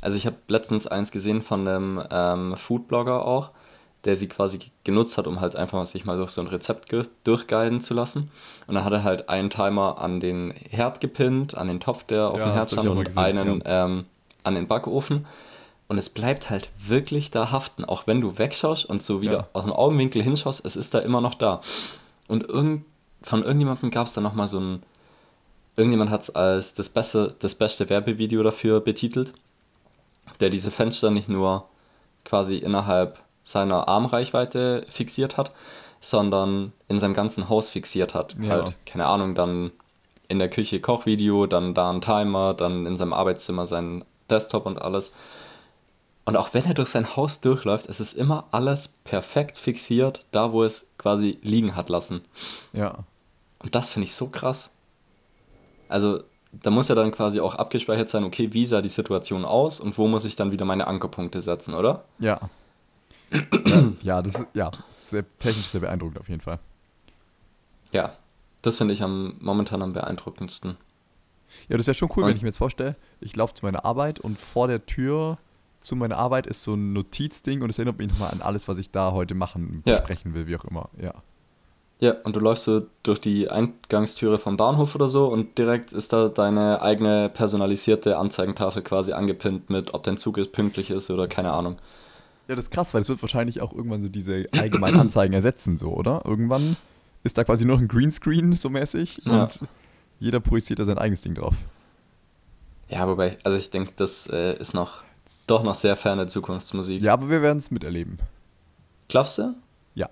[0.00, 3.50] Also ich habe letztens eins gesehen von einem ähm, Foodblogger auch,
[4.04, 7.80] der sie quasi genutzt hat, um halt einfach sich mal durch so ein Rezept durchguiden
[7.80, 8.30] zu lassen.
[8.66, 12.28] Und dann hat er halt einen Timer an den Herd gepinnt, an den Topf, der
[12.28, 14.04] auf Ja, dem Herd stand und gesehen, einen ähm,
[14.42, 15.26] an den Backofen.
[15.86, 19.48] Und es bleibt halt wirklich da haften, auch wenn du wegschaust und so wieder Ja.
[19.52, 21.60] aus dem Augenwinkel hinschaust, es ist da immer noch da.
[22.26, 22.84] Und irgend,
[23.22, 24.82] von irgendjemandem gab es da nochmal so ein,
[25.76, 29.34] irgendjemand hat es als das, beste, das beste Werbevideo dafür betitelt,
[30.40, 31.68] der diese Fenster nicht nur
[32.24, 35.52] quasi innerhalb seiner Armreichweite fixiert hat,
[36.00, 38.34] sondern in seinem ganzen Haus fixiert hat.
[38.40, 38.48] Ja.
[38.48, 39.70] Halt, keine Ahnung, dann
[40.28, 44.80] in der Küche Kochvideo, dann da ein Timer, dann in seinem Arbeitszimmer sein Desktop und
[44.80, 45.12] alles.
[46.26, 50.52] Und auch wenn er durch sein Haus durchläuft, es ist immer alles perfekt fixiert, da
[50.52, 52.22] wo es quasi liegen hat lassen.
[52.72, 53.04] Ja.
[53.58, 54.70] Und das finde ich so krass.
[55.88, 59.80] Also, da muss ja dann quasi auch abgespeichert sein, okay, wie sah die Situation aus
[59.80, 62.04] und wo muss ich dann wieder meine Ankerpunkte setzen, oder?
[62.18, 62.40] Ja.
[64.02, 66.58] ja, das ist ja sehr, technisch sehr beeindruckend auf jeden Fall.
[67.92, 68.16] Ja,
[68.62, 70.76] das finde ich am, momentan am beeindruckendsten.
[71.68, 73.84] Ja, das wäre schon cool, Und- wenn ich mir jetzt vorstelle, ich laufe zu meiner
[73.84, 75.38] Arbeit und vor der Tür
[75.84, 78.78] zu meiner Arbeit ist so ein Notizding und es erinnert mich nochmal an alles, was
[78.78, 79.92] ich da heute machen, Ja.
[79.94, 80.88] besprechen will, wie auch immer.
[81.00, 81.14] Ja.
[82.00, 86.12] Ja, und du läufst so durch die Eingangstüre vom Bahnhof oder so und direkt ist
[86.12, 91.28] da deine eigene personalisierte Anzeigentafel quasi angepinnt mit, ob dein Zug ist, pünktlich ist oder
[91.28, 91.76] keine Ahnung.
[92.48, 95.78] Ja, das ist krass, weil das wird wahrscheinlich auch irgendwann so diese allgemeinen Anzeigen ersetzen,
[95.78, 96.22] so, oder?
[96.26, 96.76] Irgendwann
[97.22, 99.44] ist da quasi nur noch ein Greenscreen, so mäßig, Ja.
[99.44, 99.60] und
[100.18, 101.54] jeder projiziert da sein eigenes Ding drauf.
[102.88, 105.02] Ja, wobei, also ich denke, das äh, ist noch,
[105.46, 107.00] doch noch sehr ferne Zukunftsmusik.
[107.02, 108.18] Ja, aber wir werden es miterleben.
[109.08, 109.54] Glaubst du?
[109.94, 110.08] Ja.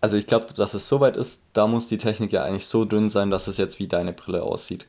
[0.00, 3.10] Also ich glaube, dass es soweit ist, da muss die Technik ja eigentlich so dünn
[3.10, 4.86] sein, dass es jetzt wie deine Brille aussieht.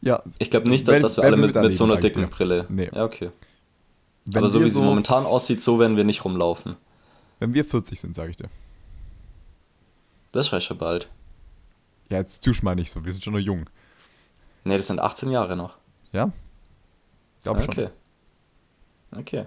[0.00, 2.28] Ja, Ich glaube nicht, dass, Werden- dass wir alle wir mit, mit so einer dicken
[2.30, 2.66] Brille.
[2.68, 2.88] Nee.
[2.94, 3.30] Ja, okay.
[4.26, 6.76] wenn Aber so wie sie momentan aussieht, so werden wir nicht rumlaufen.
[7.40, 8.48] Wenn wir 40 sind, sage ich dir.
[10.32, 11.08] Das reicht schon bald.
[12.10, 13.68] Ja, jetzt tusch mal nicht so, wir sind schon noch jung.
[14.64, 15.76] Ne, das sind 18 Jahre noch.
[16.12, 16.30] Ja?
[17.42, 17.70] Glaube schon.
[17.70, 17.88] okay.
[19.16, 19.46] Okay.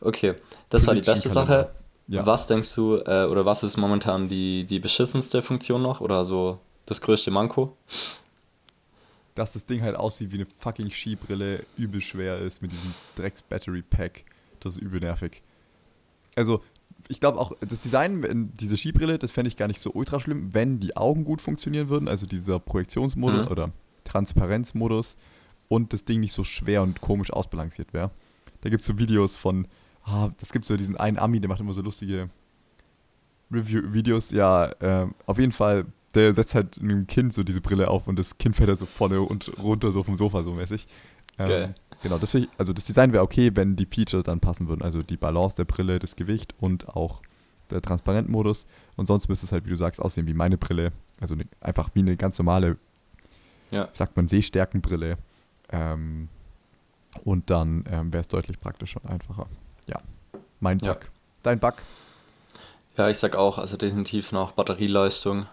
[0.00, 0.34] Okay,
[0.68, 1.28] das war die beste.
[1.28, 1.70] Sache.
[2.06, 2.26] Ja.
[2.26, 6.58] Was denkst du, äh, oder was ist momentan die, die beschissenste Funktion noch oder so
[6.84, 7.74] das größte Manko?
[9.34, 14.24] Dass das Ding halt aussieht wie eine fucking Skibrille, übel schwer ist mit diesem Drecks-Battery-Pack.
[14.60, 15.42] Das ist übel nervig.
[16.36, 16.62] Also,
[17.08, 20.52] ich glaube auch, das Design, diese Skibrille, das fände ich gar nicht so ultra schlimm,
[20.52, 23.50] wenn die Augen gut funktionieren würden, also dieser Projektionsmodus Mhm.
[23.50, 23.70] oder
[24.04, 25.16] Transparenzmodus
[25.68, 28.10] und das Ding nicht so schwer und komisch ausbalanciert wäre.
[28.60, 29.66] Da gibt es so Videos von,
[30.04, 32.30] ah, das gibt so diesen einen Ami, der macht immer so lustige
[33.50, 34.30] Review-Videos.
[34.30, 38.18] Ja, ähm, auf jeden Fall, der setzt halt einem Kind so diese Brille auf und
[38.18, 40.86] das Kind fällt da so vorne und runter so vom Sofa so mäßig.
[41.38, 41.74] Ähm, Geil.
[42.02, 44.82] Genau, das ich, also das Design wäre okay, wenn die Features dann passen würden.
[44.82, 47.22] Also die Balance der Brille, das Gewicht und auch
[47.70, 48.66] der Transparentmodus.
[48.96, 50.92] Und sonst müsste es halt, wie du sagst, aussehen wie meine Brille.
[51.20, 52.76] Also ne, einfach wie eine ganz normale,
[53.70, 53.88] Ja.
[53.94, 55.16] sagt man, Sehstärkenbrille.
[55.74, 56.28] Ähm,
[57.24, 59.46] und dann ähm, wäre es deutlich praktischer und einfacher.
[59.86, 60.00] Ja,
[60.60, 60.86] mein Bug.
[60.88, 60.96] Ja.
[61.42, 61.74] Dein Bug?
[62.96, 65.46] Ja, ich sag auch, also definitiv noch Batterieleistung.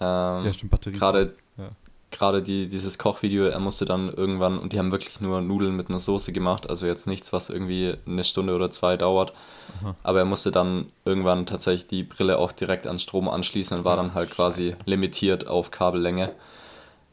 [0.00, 0.98] Ähm, Ja, stimmt, Batterie.
[0.98, 2.40] gerade Ja.
[2.40, 5.98] die, dieses Kochvideo, er musste dann irgendwann, und die haben wirklich nur Nudeln mit einer
[5.98, 9.32] Soße gemacht, also jetzt nichts, was irgendwie eine Stunde oder zwei dauert.
[9.80, 9.94] Aha.
[10.02, 13.96] Aber er musste dann irgendwann tatsächlich die Brille auch direkt an Strom anschließen und war
[13.96, 14.82] dann halt quasi Scheiße.
[14.86, 16.30] limitiert auf Kabellänge.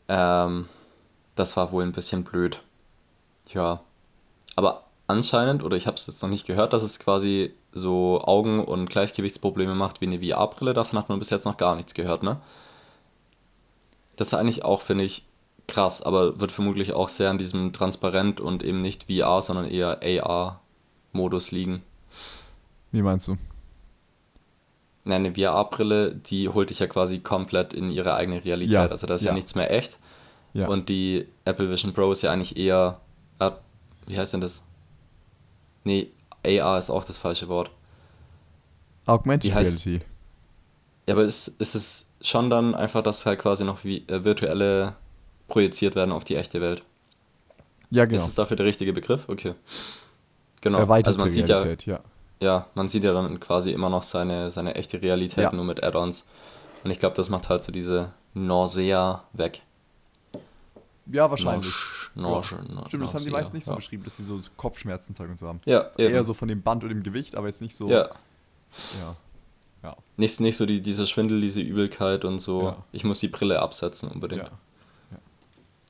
[0.07, 0.67] Ähm,
[1.39, 2.61] das war wohl ein bisschen blöd.
[3.47, 3.81] Ja.
[4.55, 8.63] Aber anscheinend, oder ich habe es jetzt noch nicht gehört, dass es quasi so Augen-
[8.63, 10.73] und Gleichgewichtsprobleme macht wie eine VR-Brille.
[10.73, 12.41] Davon hat man bis jetzt noch gar nichts gehört, ne?
[14.17, 15.23] Das ist eigentlich auch, finde ich,
[15.67, 20.01] krass, aber wird vermutlich auch sehr an diesem Transparent und eben nicht VR, sondern eher
[20.03, 21.83] AR-Modus liegen.
[22.91, 23.37] Wie meinst du?
[25.05, 28.73] Ne, eine VR-Brille, die holt dich ja quasi komplett in ihre eigene Realität.
[28.73, 29.35] Ja, Also da ist ja ja.
[29.35, 29.97] nichts mehr echt.
[30.53, 30.67] Ja.
[30.67, 32.99] Und die Apple Vision Pro ist ja eigentlich eher,
[33.39, 33.51] äh,
[34.07, 34.63] wie heißt denn das?
[35.83, 36.09] Nee,
[36.45, 37.71] AR ist auch das falsche Wort.
[39.05, 40.01] Augmented Reality.
[41.07, 44.95] Ja, aber ist, ist es schon dann einfach, dass halt quasi noch wie äh, virtuelle
[45.47, 46.83] projiziert werden auf die echte Welt?
[47.89, 48.21] Ja, genau.
[48.21, 49.27] Ist es dafür der richtige Begriff?
[49.27, 49.55] Okay.
[50.61, 50.77] Genau.
[50.77, 51.99] Erweiterte also man sieht ja, Realität, ja.
[52.41, 55.51] ja, man sieht ja dann quasi immer noch seine, seine echte Realität, Ja.
[55.51, 56.27] nur mit Add-ons.
[56.83, 59.61] Und ich glaube, das macht halt so diese Nausea weg.
[61.11, 61.73] Ja, wahrscheinlich.
[62.15, 62.85] Nausea, Ja.
[62.87, 63.75] Stimmt, das haben die meisten nicht so ja.
[63.75, 65.61] beschrieben, dass sie so Kopfschmerzen Zeug und so haben.
[65.65, 66.13] Ja, eben.
[66.13, 67.89] Eher so von dem Band und dem Gewicht, aber jetzt nicht so.
[67.89, 68.09] ja.
[68.99, 69.15] ja.
[70.17, 72.63] Nicht, nicht so die, diese Schwindel, diese Übelkeit und so.
[72.63, 72.83] Ja.
[72.91, 74.43] Ich muss die Brille absetzen unbedingt.
[74.43, 74.51] ja.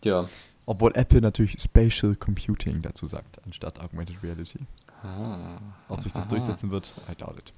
[0.03, 0.29] Ja.
[0.65, 4.59] Obwohl Apple natürlich Spatial Computing dazu sagt, anstatt Augmented Reality.
[5.03, 5.57] Ah.
[5.87, 6.29] Ob sich das Aha.
[6.29, 7.53] durchsetzen wird, I doubt it.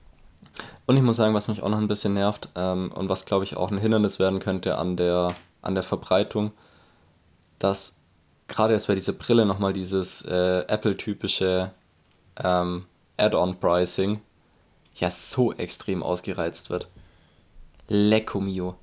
[0.86, 3.44] Und ich muss sagen, was mich auch noch ein bisschen nervt ähm, und was, glaube
[3.44, 6.52] ich, auch ein Hindernis werden könnte an der, an der Verbreitung,
[7.64, 7.96] dass
[8.48, 11.72] gerade jetzt bei dieser Brille nochmal dieses äh, Apple-typische
[12.38, 12.86] ähm,
[13.18, 14.22] Add-on-Pricing
[14.96, 16.88] ja so extrem ausgereizt wird.
[17.88, 18.76] Lecco mio.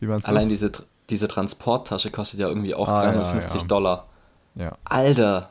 [0.00, 0.12] Wie du?
[0.12, 0.72] Allein diese,
[1.10, 3.66] diese Transporttasche kostet ja irgendwie auch Ah, ja, 350 ja.
[3.66, 4.08] Dollar.
[4.54, 4.76] ja.
[4.84, 5.50] Alter!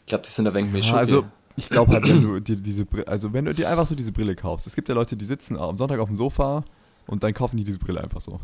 [0.00, 1.24] Ich glaube, die sind ein wenig ja ja, also,
[1.56, 4.12] ich glaube halt, wenn du dir diese Brille, also wenn du dir einfach so diese
[4.12, 6.64] Brille kaufst, es gibt ja Leute, die sitzen am Sonntag auf dem Sofa
[7.06, 8.40] und dann kaufen die diese Brille einfach so.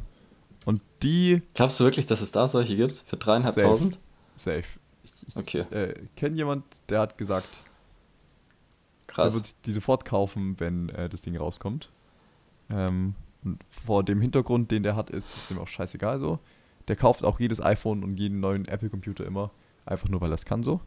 [0.64, 3.02] Und die, Glaubst du wirklich, dass es da solche gibt?
[3.06, 3.98] Für dreieinhalbtausend?
[4.36, 4.64] safe.
[5.04, 7.48] Ich, ich Okay, äh, kenne jemand, der hat gesagt,
[9.08, 9.34] der krass.
[9.34, 11.90] wird sich die sofort kaufen, wenn äh, das Ding rauskommt.
[12.70, 16.38] Ähm, und vor dem Hintergrund, den der hat, ist ist dem auch scheißegal so.
[16.88, 19.50] Der kauft auch jedes iPhone und jeden neuen Apple-Computer immer,
[19.86, 20.80] einfach nur weil er es kann so.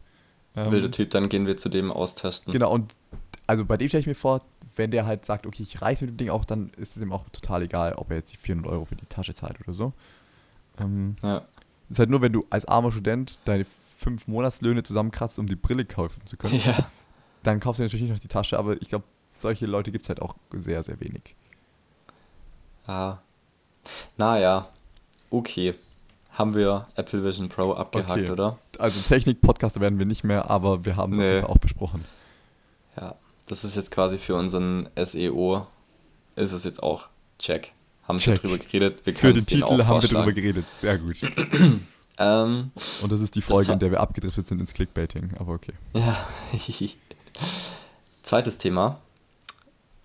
[0.56, 2.52] Ähm, Wilder Typ, dann gehen wir zu dem austesten.
[2.52, 2.96] Genau, und
[3.48, 4.42] also bei dem stelle ich mir vor,
[4.76, 7.12] wenn der halt sagt, okay, ich reise mit dem Ding auch, dann ist es ihm
[7.12, 9.92] auch total egal, ob er jetzt die 400 Euro für die Tasche zahlt oder so.
[10.78, 11.42] Ähm, Ja.
[11.88, 15.84] ist halt nur, wenn du als armer Student deine fünf Monatslöhne zusammenkratzt, um die Brille
[15.84, 16.88] kaufen zu können, ja.
[17.42, 20.08] dann kaufst du natürlich nicht noch die Tasche, aber ich glaube, solche Leute gibt es
[20.08, 21.34] halt auch sehr, sehr wenig.
[22.86, 23.18] Ah.
[24.16, 24.68] Naja,
[25.30, 25.74] okay.
[26.32, 28.30] Haben wir Apple Vision Pro abgehakt, Okay.
[28.30, 28.58] oder?
[28.78, 31.40] Also Technik-Podcaster werden wir nicht mehr, aber wir haben es Nee.
[31.42, 32.04] auch besprochen.
[32.96, 33.16] Ja.
[33.48, 35.66] Das ist jetzt quasi für unseren SEO,
[36.36, 37.08] ist es jetzt auch
[37.38, 37.72] check.
[38.06, 38.40] Haben wir Check.
[38.42, 39.04] drüber geredet.
[39.04, 40.64] Wir Für den Titel haben wir drüber geredet.
[40.80, 41.16] Sehr gut.
[42.20, 45.72] Ähm, Und das ist die Folge, in der wir abgedriftet sind ins Clickbaiting, aber okay.
[45.94, 46.26] Ja.
[48.24, 49.00] Zweites Thema.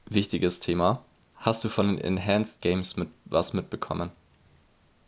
[0.08, 1.04] Wichtiges Thema.
[1.38, 4.12] Hast du von den Enhanced Games mit was mitbekommen?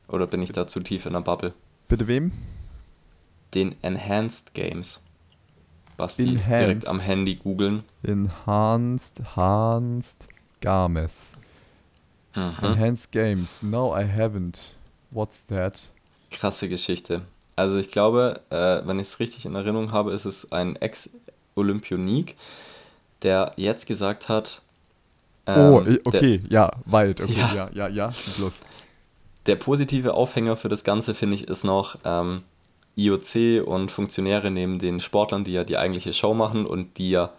[0.08, 1.54] Oder bin ich da zu tief in der Bubble?
[1.88, 2.32] Bitte wem?
[3.54, 5.04] Den Enhanced Games.
[5.98, 6.50] Was die Enhanced.
[6.62, 7.84] direkt am Handy googeln.
[8.04, 10.28] Enhanced, Enhanced
[10.62, 11.34] Games.
[12.36, 12.54] Mhm.
[12.62, 13.62] Enhanced Games.
[13.64, 14.74] No, I haven't.
[15.12, 15.88] What's that?
[16.32, 17.22] Krasse Geschichte.
[17.56, 22.36] Also ich glaube, äh, wenn ich es richtig in Erinnerung habe, ist es ein Ex-Olympionik,
[23.22, 24.62] der jetzt gesagt hat.
[25.48, 27.54] oh, Ähm, okay, ja, weit, okay, Ja.
[27.54, 28.62] ja, ja, ja, los.
[29.46, 32.42] Der positive Aufhänger für das Ganze, finde ich, ist noch, ähm,
[32.98, 37.34] IOC und Funktionäre neben den Sportlern, die ja die eigentliche Show machen und die ja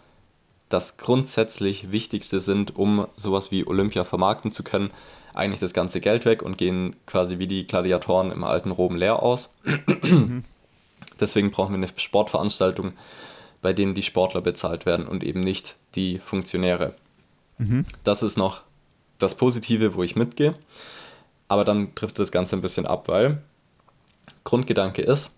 [0.68, 4.90] das grundsätzlich Wichtigste sind, um sowas wie Olympia vermarkten zu können,
[5.32, 9.22] eigentlich das ganze Geld weg und gehen quasi wie die Gladiatoren im alten Rom leer
[9.22, 9.54] aus.
[11.20, 12.92] Deswegen brauchen wir eine Sportveranstaltung,
[13.62, 16.94] bei denen die Sportler bezahlt werden und eben nicht die Funktionäre.
[17.58, 17.86] Mhm.
[18.04, 18.62] Das ist noch
[19.18, 20.54] das Positive, wo ich mitgehe.
[21.48, 23.42] Aber dann trifft das Ganze ein bisschen ab, weil
[24.44, 25.30] Grundgedanke ist,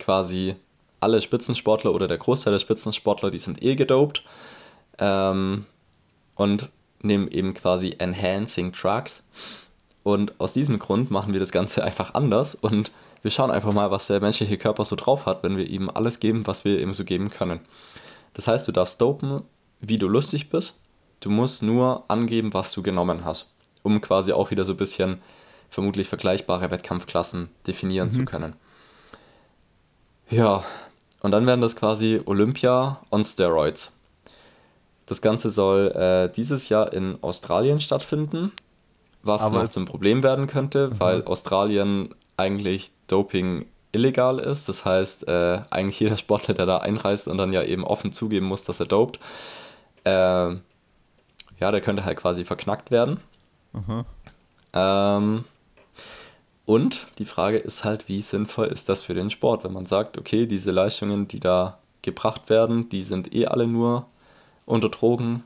[0.00, 0.56] quasi
[1.00, 4.24] alle Spitzensportler oder der Großteil der Spitzensportler, die sind eh gedopt
[4.98, 5.64] ähm,
[6.34, 6.68] und
[7.02, 9.26] nehmen eben quasi Enhancing Drugs.
[10.02, 12.90] Und aus diesem Grund machen wir das Ganze einfach anders und
[13.22, 16.20] wir schauen einfach mal, was der menschliche Körper so drauf hat, wenn wir ihm alles
[16.20, 17.60] geben, was wir ihm so geben können.
[18.32, 19.42] Das heißt, du darfst dopen,
[19.80, 20.74] wie du lustig bist.
[21.20, 23.46] Du musst nur angeben, was du genommen hast,
[23.82, 25.20] um quasi auch wieder so ein bisschen
[25.68, 28.24] vermutlich vergleichbare Wettkampfklassen definieren zu Mhm.
[28.24, 28.52] können.
[30.30, 30.64] Ja,
[31.22, 33.92] und dann werden das quasi Olympia on Steroids.
[35.06, 38.52] Das Ganze soll äh, dieses Jahr in Australien stattfinden,
[39.22, 41.00] was Aber noch zum Problem werden könnte, Mhm.
[41.00, 44.68] weil Australien eigentlich Doping illegal ist.
[44.68, 48.46] Das heißt, äh, eigentlich jeder Sportler, der da einreist und dann ja eben offen zugeben
[48.46, 49.18] muss, dass er dopt,
[50.04, 53.20] äh, ja, der könnte halt quasi verknackt werden.
[53.74, 54.04] Aha.
[54.72, 55.44] Ähm,
[56.70, 60.16] und die Frage ist halt, wie sinnvoll ist das für den Sport, wenn man sagt,
[60.16, 64.06] okay, diese Leistungen, die da gebracht werden, die sind eh alle nur
[64.66, 65.42] unter Drogen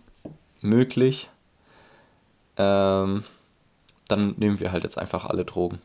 [0.60, 1.30] möglich.
[2.58, 3.24] Ähm,
[4.06, 5.80] dann nehmen wir halt jetzt einfach alle Drogen.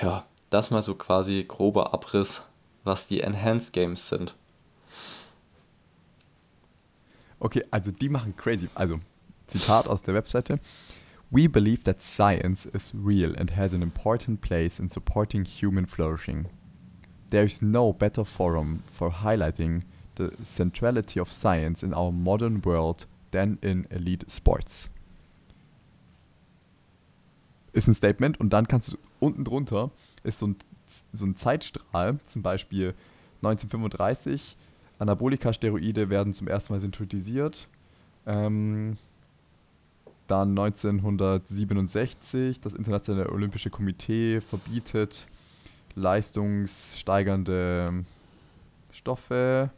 [0.00, 2.44] Ja, das mal so quasi grober Abriss,
[2.84, 4.36] was die Enhanced Games sind.
[7.40, 8.68] Okay, also die machen crazy.
[8.72, 9.00] Also,
[9.48, 10.60] Zitat aus der Webseite.
[11.30, 16.46] We believe that science is real and has an important place in supporting human flourishing.
[17.30, 19.82] There is no better forum for highlighting
[20.14, 24.88] the centrality of science in our modern world than in elite sports.
[27.72, 29.90] Ist ein Statement und dann kannst du unten drunter
[30.22, 30.56] ist so ein,
[31.12, 32.94] so ein Zeitstrahl, zum Beispiel
[33.42, 34.56] 1935,
[34.98, 37.68] Anabolika-Steroide werden zum ersten Mal synthetisiert.
[38.26, 38.96] Ähm,
[40.26, 45.28] dann 1967, das Internationale Olympische Komitee verbietet
[45.94, 48.04] leistungssteigernde
[48.92, 49.70] Stoffe.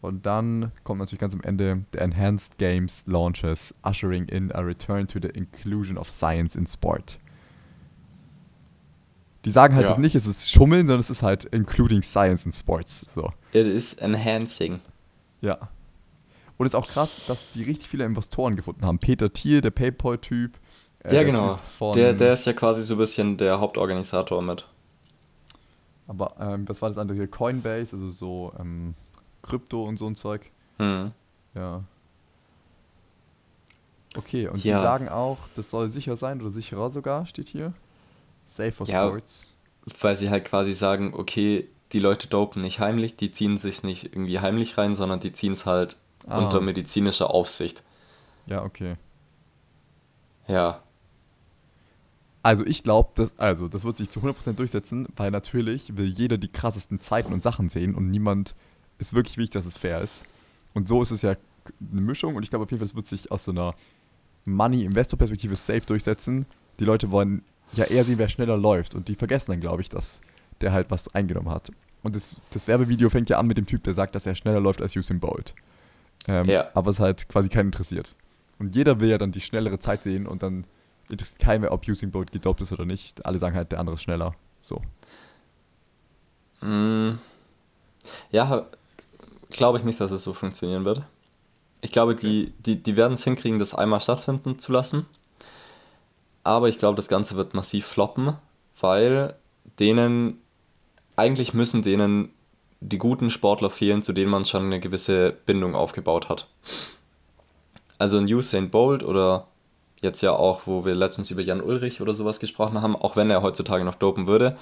[0.00, 5.06] Und dann kommt natürlich ganz am Ende der Enhanced Games launches, ushering in a return
[5.06, 7.18] to the inclusion of science in sport.
[9.44, 9.98] Die sagen halt Ja.
[9.98, 13.04] nicht, es ist Schummeln, sondern es ist halt including science in sports.
[13.08, 13.32] So.
[13.52, 14.80] It is enhancing.
[15.40, 15.68] Ja.
[16.60, 18.98] Und es ist auch krass, dass die richtig viele Investoren gefunden haben.
[18.98, 20.58] Peter Thiel, der PayPal-Typ.
[21.04, 21.56] äh, Ja, der genau.
[21.56, 24.66] Von, Der, der ist ja quasi so ein bisschen der Hauptorganisator mit.
[26.06, 27.28] aber ähm, was war das andere hier?
[27.28, 28.92] Coinbase, also so ähm,
[29.40, 30.50] Krypto und so ein Zeug.
[30.76, 31.12] Hm.
[31.54, 31.82] Ja.
[34.16, 34.76] Okay, und Ja.
[34.76, 37.72] die sagen auch, das soll sicher sein oder sicherer sogar, steht hier.
[38.44, 39.06] Safe for Ja.
[39.08, 39.50] Sports.
[40.02, 44.04] Weil sie halt quasi sagen, okay, die Leute dopen nicht heimlich, die ziehen sich nicht
[44.04, 45.96] irgendwie heimlich rein, sondern die ziehen es halt
[46.26, 46.38] Ah.
[46.38, 47.82] unter medizinischer Aufsicht.
[48.46, 48.96] Ja, okay.
[50.48, 50.82] Ja,
[52.42, 56.38] Also ich glaube, das, also das wird sich zu 100% durchsetzen, weil natürlich will jeder
[56.38, 58.54] die krassesten Zeiten und Sachen sehen und niemand
[58.98, 60.24] ist wirklich wichtig, dass es fair ist.
[60.72, 61.36] Und so ist es ja
[61.92, 63.74] eine Mischung und ich glaube auf jeden Fall, es wird sich aus so einer
[64.46, 66.46] Money-Investor-Perspektive safe durchsetzen.
[66.78, 67.42] Die Leute wollen
[67.74, 70.22] ja eher sehen, wer schneller läuft und die vergessen dann, glaube ich, dass
[70.62, 71.70] der halt was eingenommen hat.
[72.02, 74.60] Und das, das Werbevideo fängt ja an mit dem Typ, der sagt, dass er schneller
[74.60, 75.54] läuft als Usain Bolt.
[76.26, 76.70] Ähm, Ja.
[76.74, 78.16] Aber es halt quasi keinen interessiert.
[78.58, 80.66] Und jeder will ja dann die schnellere Zeit sehen und dann
[81.08, 83.24] interessiert keinen mehr, ob Usain Bolt gedopt ist oder nicht.
[83.26, 84.34] Alle sagen halt, der andere ist schneller.
[84.62, 84.82] So.
[86.60, 87.18] Mm,
[88.30, 88.66] ja,
[89.50, 91.02] glaube ich nicht, dass es so funktionieren wird.
[91.80, 95.06] Ich glaube, die, die, die werden es hinkriegen, das einmal stattfinden zu lassen.
[96.44, 98.34] Aber ich glaube, das Ganze wird massiv floppen,
[98.78, 99.34] weil
[99.78, 100.38] denen,
[101.16, 102.30] eigentlich müssen denen
[102.80, 106.46] die guten Sportler fehlen, zu denen man schon eine gewisse Bindung aufgebaut hat.
[107.98, 109.46] Also ein Usain Bolt oder
[110.00, 113.30] jetzt ja auch, wo wir letztens über Jan Ulrich oder sowas gesprochen haben, auch wenn
[113.30, 114.56] er heutzutage noch dopen würde,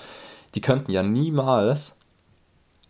[0.54, 1.96] die könnten ja niemals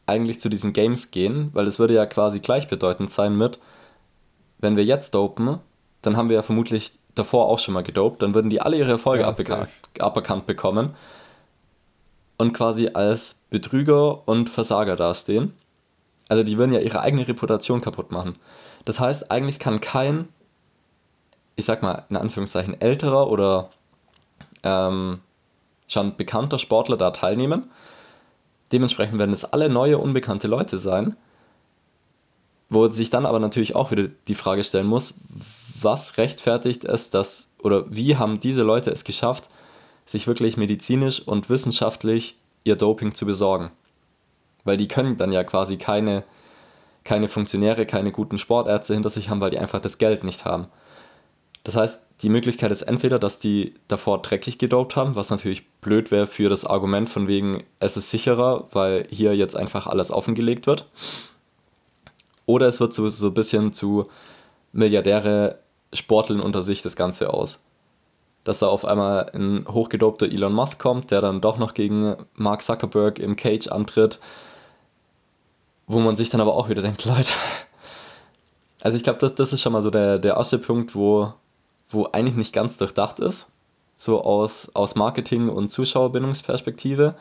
[0.07, 3.59] eigentlich zu diesen Games gehen, weil es würde ja quasi gleichbedeutend sein mit,
[4.59, 5.59] wenn wir jetzt dopen,
[6.01, 8.93] dann haben wir ja vermutlich davor auch schon mal gedopt, dann würden die alle ihre
[8.93, 9.25] Erfolge
[9.99, 10.95] Ja, aberkannt, bekommen.
[12.39, 15.53] Und quasi als Betrüger und Versager dastehen.
[16.29, 18.35] Also die würden ja ihre eigene Reputation kaputt machen.
[18.85, 20.29] Das heißt, eigentlich kann kein,
[21.57, 23.71] ich sag mal in Anführungszeichen, älterer oder
[24.63, 25.21] ähm,
[25.89, 27.71] schon bekannter Sportler da teilnehmen.
[28.73, 31.17] Dementsprechend werden es alle neue, unbekannte Leute sein.
[32.71, 35.15] Wo sich dann aber natürlich auch wieder die Frage stellen muss,
[35.81, 39.49] was rechtfertigt es, dass, oder wie haben diese Leute es geschafft,
[40.09, 43.71] sich wirklich medizinisch und wissenschaftlich ihr Doping zu besorgen?
[44.65, 46.25] Weil die können dann ja quasi keine,
[47.05, 50.69] keine Funktionäre, keine guten Sportärzte hinter sich haben, weil die einfach das Geld nicht haben.
[51.63, 56.11] Das heißt, die Möglichkeit ist entweder, dass die davor dreckig gedopt haben, was natürlich blöd
[56.11, 60.67] wäre für das Argument von wegen, es ist sicherer, weil hier jetzt einfach alles offengelegt
[60.67, 60.87] wird.
[62.47, 64.09] Oder es wird so, so ein bisschen zu
[64.73, 65.59] Milliardäre
[65.93, 67.63] sporteln unter sich das Ganze aus.
[68.49, 72.63] Dass da auf einmal ein hochgedopter Elon Musk kommt, der dann doch noch gegen Mark
[72.63, 74.21] Zuckerberg im Cage antritt,
[75.87, 77.35] wo man sich dann aber auch wieder denkt, Leute.
[78.81, 81.35] Also ich glaube, das, das ist schon mal so der, der erste Punkt, wo,
[81.91, 83.53] wo eigentlich nicht ganz durchdacht ist,
[83.99, 87.17] so aus, aus Marketing- und Zuschauerbindungsperspektive.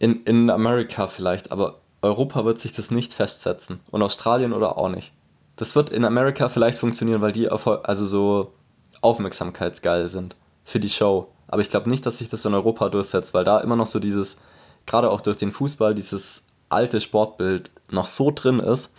[0.00, 4.88] In, in Amerika vielleicht, aber Europa wird sich das nicht festsetzen und Australien oder auch
[4.88, 5.12] nicht.
[5.54, 8.52] Das wird in Amerika vielleicht funktionieren, weil die also so
[9.00, 11.28] aufmerksamkeitsgeil sind für die Show.
[11.48, 13.98] Aber ich glaube nicht, dass sich das in Europa durchsetzt, weil da immer noch so
[13.98, 14.38] dieses,
[14.86, 18.94] gerade auch durch den Fußball, dieses alte Sportbild noch so drin ist,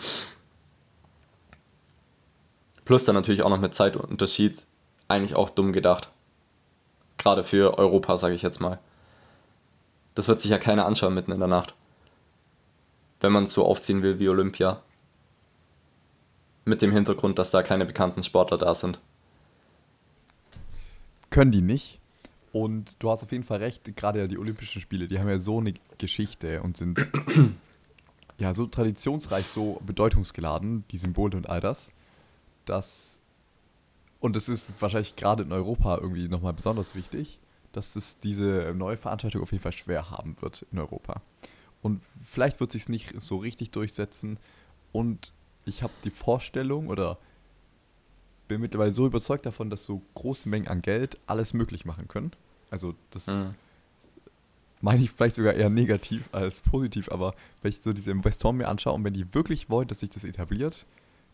[2.92, 4.66] Plus dann natürlich auch noch mit Zeitunterschied
[5.08, 6.10] eigentlich auch dumm gedacht.
[7.18, 8.80] Gerade für Europa, sage ich jetzt mal.
[10.14, 11.74] Das wird sich ja keiner anschauen mitten in der Nacht.
[13.22, 14.82] Wenn man es so aufziehen will wie Olympia.
[16.66, 19.00] Mit dem Hintergrund, dass da keine bekannten Sportler da sind.
[21.32, 22.00] Können die nicht.
[22.54, 25.39] Und du hast auf jeden Fall recht, gerade ja die Olympischen Spiele, die haben ja
[25.39, 27.00] so eine Geschichte und sind
[28.38, 31.91] ja so traditionsreich, so bedeutungsgeladen, die Symbole und all das
[32.65, 33.22] dass,
[34.20, 37.39] und es ist wahrscheinlich gerade in Europa irgendwie nochmal besonders wichtig,
[37.74, 41.22] dass es diese neue Veranstaltung auf jeden Fall schwer haben wird in Europa.
[41.82, 44.38] Und vielleicht wird sich nicht so richtig durchsetzen.
[44.91, 45.34] Und
[45.65, 47.17] ich habe die Vorstellung oder
[48.52, 52.32] bin mittlerweile so überzeugt davon, dass so große Mengen an Geld alles möglich machen können.
[52.70, 53.56] Also das mhm.
[54.82, 58.68] meine ich vielleicht sogar eher negativ als positiv, aber wenn ich so diese Investoren mir
[58.68, 60.86] anschaue und wenn die wirklich wollen, dass sich das etabliert,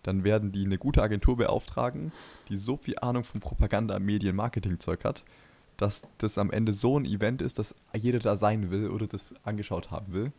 [0.03, 2.11] dann werden die eine gute Agentur beauftragen,
[2.49, 5.23] die so viel Ahnung von Propaganda, Medien, Marketing-Zeug hat,
[5.77, 9.33] dass das am Ende so ein Event ist, dass jeder da sein will oder das
[9.43, 10.31] angeschaut haben will.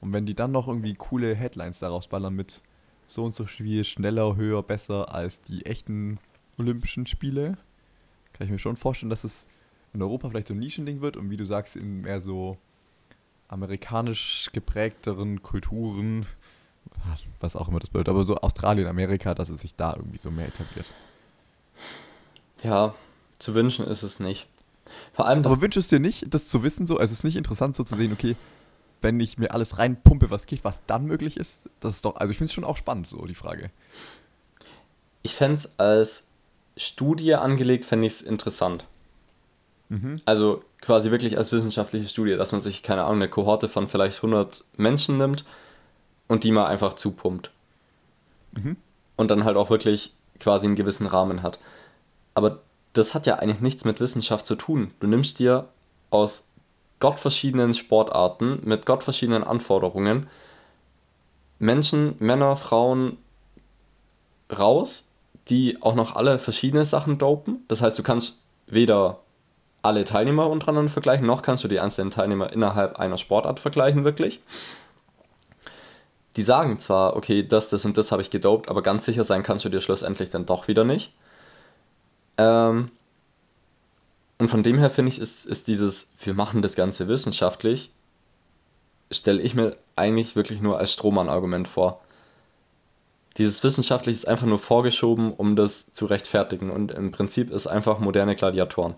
[0.00, 2.62] Und wenn die dann noch irgendwie coole Headlines daraus ballern mit
[3.06, 6.18] so und so viel schneller, höher, besser als die echten
[6.58, 7.56] Olympischen Spiele,
[8.32, 9.48] kann ich mir schon vorstellen, dass es
[9.94, 12.58] in Europa vielleicht so ein Nischending wird und wie du sagst, in mehr so
[13.48, 16.26] amerikanisch geprägteren Kulturen
[17.40, 20.30] was auch immer das bedeutet, aber so Australien, Amerika, dass es sich da irgendwie so
[20.30, 20.86] mehr etabliert.
[22.62, 22.94] Ja,
[23.38, 24.46] zu wünschen ist es nicht.
[25.12, 26.98] Vor allem, aber wünschst du dir nicht, das zu wissen so?
[26.98, 28.36] Also es ist nicht interessant so zu sehen, okay,
[29.06, 31.70] wenn ich mir alles reinpumpe, was geht, was dann möglich ist?
[31.78, 33.70] Das ist doch, also ich finde es schon auch spannend, so die Frage.
[35.22, 36.26] Ich fände es als
[36.76, 38.84] Studie angelegt, fände ich es interessant.
[39.90, 40.20] Mhm.
[40.24, 44.16] Also quasi wirklich als wissenschaftliche Studie, dass man sich, keine Ahnung, eine Kohorte von vielleicht
[44.16, 45.44] 100 Menschen nimmt
[46.26, 47.52] und die mal einfach zupumpt.
[48.54, 48.76] Mhm.
[49.14, 51.60] Und dann halt auch wirklich quasi einen gewissen Rahmen hat.
[52.34, 52.60] Aber
[52.92, 54.90] das hat ja eigentlich nichts mit Wissenschaft zu tun.
[54.98, 55.68] Du nimmst dir
[56.10, 56.48] aus
[57.00, 60.28] gottverschiedenen Sportarten mit gottverschiedenen Anforderungen
[61.58, 63.16] Menschen, Männer, Frauen
[64.56, 65.08] raus,
[65.48, 67.64] die auch noch alle verschiedene Sachen dopen.
[67.68, 69.20] Das heißt, du kannst weder
[69.82, 74.40] alle Teilnehmer untereinander vergleichen, noch kannst du die einzelnen Teilnehmer innerhalb einer Sportart vergleichen, wirklich
[76.36, 79.42] die sagen zwar, okay, das, das und das habe ich gedopt, aber ganz sicher sein
[79.42, 81.12] kannst du dir schlussendlich dann doch wieder nicht.
[82.36, 82.90] Ähm,
[84.38, 87.90] und von dem her finde ich, ist, ist dieses, wir machen das Ganze wissenschaftlich,
[89.10, 92.00] stelle ich mir eigentlich wirklich nur als Strohmann-Argument vor.
[93.38, 97.98] Dieses Wissenschaftliche ist einfach nur vorgeschoben, um das zu rechtfertigen und im Prinzip ist einfach
[97.98, 98.94] moderne Gladiatoren.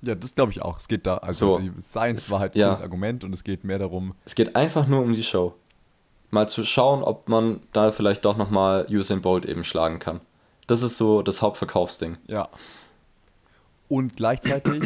[0.00, 0.78] Ja, das glaube ich auch.
[0.78, 2.70] Es geht da, also so, die Science es, war halt ja.
[2.70, 4.14] das Argument und es geht mehr darum.
[4.24, 5.54] Es geht einfach nur um die Show
[6.32, 10.20] mal zu schauen, ob man da vielleicht doch nochmal Usain Bolt eben schlagen kann.
[10.66, 12.16] Das ist so das Hauptverkaufsding.
[12.26, 12.48] Ja.
[13.92, 14.82] Und gleichzeitig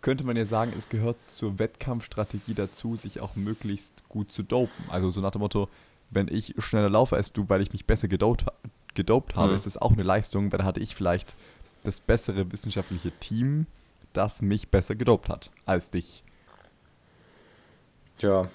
[0.00, 4.84] könnte man ja sagen, es gehört zur Wettkampfstrategie dazu, sich auch möglichst gut zu dopen.
[4.90, 5.68] Also so nach dem Motto,
[6.08, 8.44] wenn ich schneller laufe als du, weil ich mich besser gedopt,
[8.94, 9.56] gedopt habe, mhm.
[9.56, 11.34] ist das auch eine Leistung, weil dann hatte ich vielleicht
[11.82, 13.66] das bessere wissenschaftliche Team,
[14.12, 16.22] das mich besser gedopt hat als dich.
[18.20, 18.48] Ja,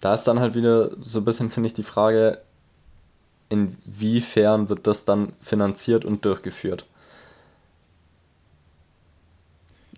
[0.00, 2.40] da ist dann halt wieder so ein bisschen, finde ich, die Frage,
[3.48, 6.86] inwiefern wird das dann finanziert und durchgeführt?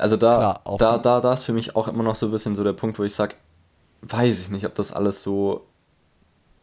[0.00, 2.56] Also da, Klar, da, da, da ist für mich auch immer noch so ein bisschen
[2.56, 3.34] so der Punkt, wo ich sage,
[4.02, 5.66] weiß ich nicht, ob das alles so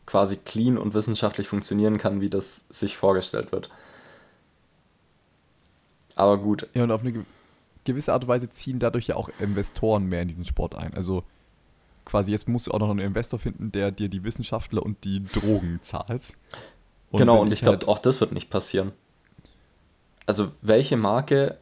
[0.07, 3.69] quasi clean und wissenschaftlich funktionieren kann, wie das sich vorgestellt wird.
[6.15, 6.67] Aber gut.
[6.73, 7.25] Ja, und auf eine
[7.83, 10.93] gewisse Art und Weise ziehen dadurch ja auch Investoren mehr in diesen Sport ein.
[10.95, 11.23] Also
[12.05, 15.23] quasi jetzt musst du auch noch einen Investor finden, der dir die Wissenschaftler und die
[15.23, 16.35] Drogen zahlt.
[17.11, 18.93] Und genau, und ich, ich glaube, halt auch das wird nicht passieren.
[20.25, 21.57] Also welche Marke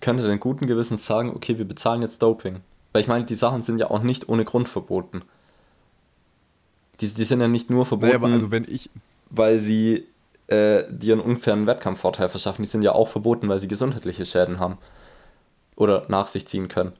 [0.00, 2.60] könnte denn guten Gewissens sagen, okay, wir bezahlen jetzt Doping?
[2.92, 5.22] Weil ich meine, die Sachen sind ja auch nicht ohne Grund verboten.
[7.00, 8.90] Die, die sind ja nicht nur verboten, naja, also wenn ich
[9.30, 10.06] weil sie
[10.48, 12.62] äh, dir einen unfairen Wettkampfvorteil verschaffen.
[12.62, 14.78] Die sind ja auch verboten, weil sie gesundheitliche Schäden haben
[15.74, 16.92] oder nach sich ziehen können.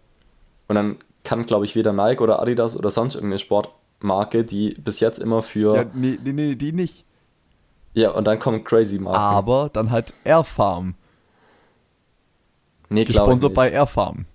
[0.68, 5.01] Und dann kann, glaube ich, weder Nike oder Adidas oder sonst irgendeine Sportmarke, die bis
[5.01, 5.76] jetzt immer für.
[5.76, 7.05] Ja, nee, nee, nee, die nicht.
[7.94, 9.18] Ja, und dann kommen crazy Marken.
[9.18, 10.94] Aber dann halt Airfarm.
[12.89, 13.55] Nee, nicht.
[13.55, 14.26] bei Airfarm.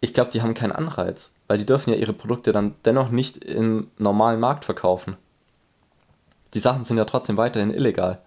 [0.00, 3.44] Ich glaube, die haben keinen Anreiz, weil die dürfen ja ihre Produkte dann dennoch nicht
[3.44, 5.16] im normalen Markt verkaufen.
[6.54, 8.20] Die Sachen sind ja trotzdem weiterhin illegal.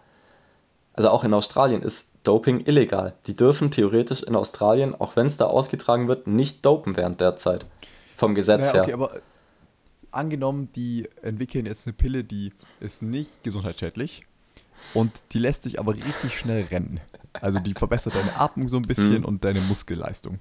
[0.93, 3.13] Also auch in Australien ist Doping illegal.
[3.25, 7.35] Die dürfen theoretisch in Australien, auch wenn es da ausgetragen wird, nicht dopen während der
[7.35, 7.65] Zeit.
[8.15, 8.93] Vom Gesetz naja, okay, her.
[8.93, 9.11] aber
[10.11, 14.25] angenommen, die entwickeln jetzt eine Pille, die ist nicht gesundheitsschädlich
[14.93, 16.99] und die lässt dich aber richtig schnell rennen.
[17.41, 19.25] Also die verbessert deine Atmung so ein bisschen mhm.
[19.25, 20.39] und deine Muskelleistung.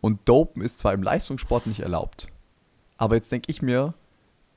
[0.00, 2.28] Und Dopen ist zwar im Leistungssport nicht erlaubt,
[2.96, 3.94] aber jetzt denke ich mir,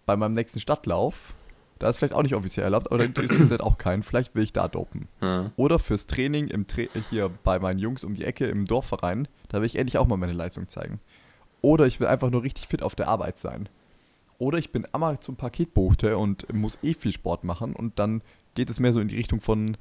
[0.05, 1.33] bei meinem nächsten Stadtlauf,
[1.79, 4.43] da ist vielleicht auch nicht offiziell erlaubt, aber da interessiert halt auch keinen, vielleicht will
[4.43, 5.07] ich da dopen.
[5.21, 5.51] Mhm.
[5.55, 9.59] Oder fürs Training im Tra hier bei meinen Jungs um die Ecke im Dorfverein, da
[9.59, 10.99] will ich endlich auch mal meine Leistung zeigen.
[11.61, 13.69] Oder ich will einfach nur richtig fit auf der Arbeit sein.
[14.37, 18.21] Oder ich bin Amazon Paketbote und muss eh viel Sport machen und dann
[18.53, 19.77] geht es mehr so in die Richtung von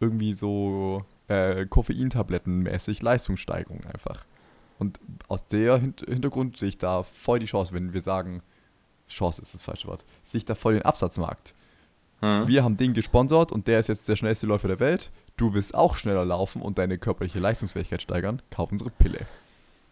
[0.00, 4.24] irgendwie so äh, Koffeintabletten-mäßig Leistungssteigerung einfach.
[4.78, 8.42] Und aus der Hint Hintergrund sehe ich da voll die Chance, wenn wir sagen,
[9.08, 11.54] Chance ist das falsche Wort, sehe ich da voll den Absatzmarkt.
[12.20, 12.48] Hm.
[12.48, 15.10] Wir haben den gesponsert und der ist jetzt der schnellste Läufer der Welt.
[15.36, 19.20] Du willst auch schneller laufen und deine körperliche Leistungsfähigkeit steigern, kauf unsere Pille.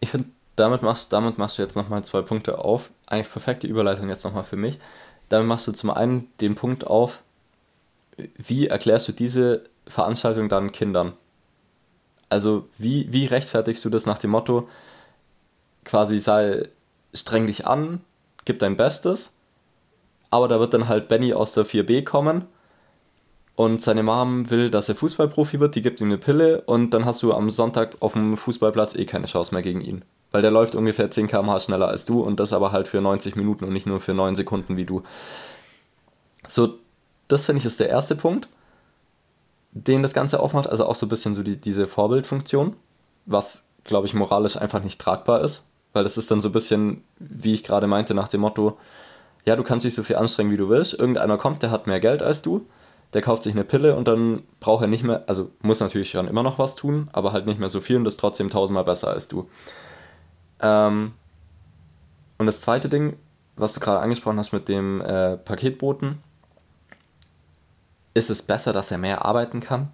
[0.01, 2.91] Ich finde, damit machst, damit machst du jetzt nochmal zwei Punkte auf.
[3.07, 4.79] Eigentlich perfekte Überleitung jetzt nochmal für mich.
[5.29, 7.23] Damit machst du zum einen den Punkt auf,
[8.37, 11.13] wie erklärst du diese Veranstaltung dann Kindern?
[12.29, 14.69] Also wie, wie rechtfertigst du das nach dem Motto,
[15.85, 16.69] quasi sei
[17.15, 18.01] streng dich an,
[18.45, 19.37] gib dein Bestes,
[20.31, 22.47] aber da wird dann halt Benny aus der 4B kommen
[23.55, 27.07] und seine Mom will, dass er Fußballprofi wird, die gibt ihm eine Pille und dann
[27.07, 30.05] hast du am Sonntag auf dem Fußballplatz eh keine Chance mehr gegen ihn.
[30.31, 33.37] Weil der läuft ungefähr 10 km/h schneller als du und das aber halt für 90
[33.37, 35.05] Minuten und nicht nur für 9 Sekunden wie du.
[36.47, 36.75] So,
[37.29, 38.49] das finde ich ist der erste Punkt,
[39.77, 40.69] den das Ganze aufmacht.
[40.69, 42.77] Also auch so ein bisschen so die, diese Vorbildfunktion,
[43.27, 45.67] was glaube ich moralisch einfach nicht tragbar ist.
[45.93, 48.79] Weil das ist dann so ein bisschen, wie ich gerade meinte, nach dem Motto,
[49.45, 50.95] ja, du kannst dich so viel anstrengen, wie du willst.
[50.95, 52.67] Irgendeiner kommt, der hat mehr Geld als du,
[53.13, 56.29] der kauft sich eine Pille und dann braucht er nicht mehr, also muss natürlich schon
[56.29, 59.09] immer noch was tun, aber halt nicht mehr so viel und ist trotzdem tausendmal besser
[59.09, 59.49] als du.
[60.61, 61.13] Ähm,
[62.39, 63.17] und das zweite Ding,
[63.57, 66.19] was du gerade angesprochen hast mit dem äh, Paketboten,
[68.17, 69.91] ist es besser, dass er mehr arbeiten kann?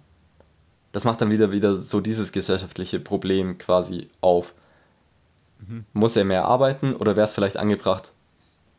[0.93, 4.53] Das macht dann wieder wieder so dieses gesellschaftliche Problem quasi auf.
[5.59, 5.85] Mhm.
[5.91, 8.11] Muss er mehr arbeiten oder wäre es vielleicht angebracht,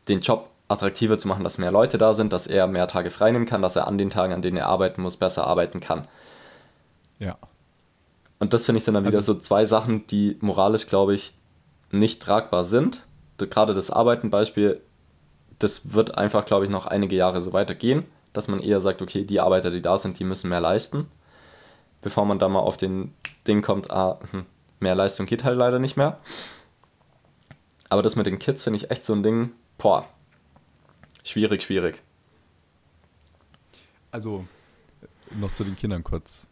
[0.07, 3.31] den Job attraktiver zu machen, dass mehr Leute da sind, dass er mehr Tage frei
[3.31, 6.07] nehmen kann, dass er an den Tagen, an denen er arbeiten muss, besser arbeiten kann.
[7.19, 7.37] Ja.
[8.39, 11.33] Und das finde ich sind dann wieder also, so zwei Sachen, die moralisch, glaube ich,
[11.91, 13.01] nicht tragbar sind.
[13.37, 14.81] Gerade das Arbeiten-Beispiel,
[15.59, 18.05] das wird einfach, glaube ich, noch einige Jahre so weitergehen,
[18.37, 21.07] dass man eher sagt, okay, die Arbeiter, die da sind, die müssen mehr leisten,
[22.01, 23.13] bevor man da mal auf den
[23.47, 24.45] Ding kommt, ah, hm,
[24.79, 26.19] mehr Leistung geht halt leider nicht mehr.
[27.89, 30.07] Aber das mit den Kids finde ich echt so ein Ding, boah,
[31.23, 32.01] schwierig, schwierig.
[34.11, 34.45] Also,
[35.31, 36.47] noch zu den Kindern kurz.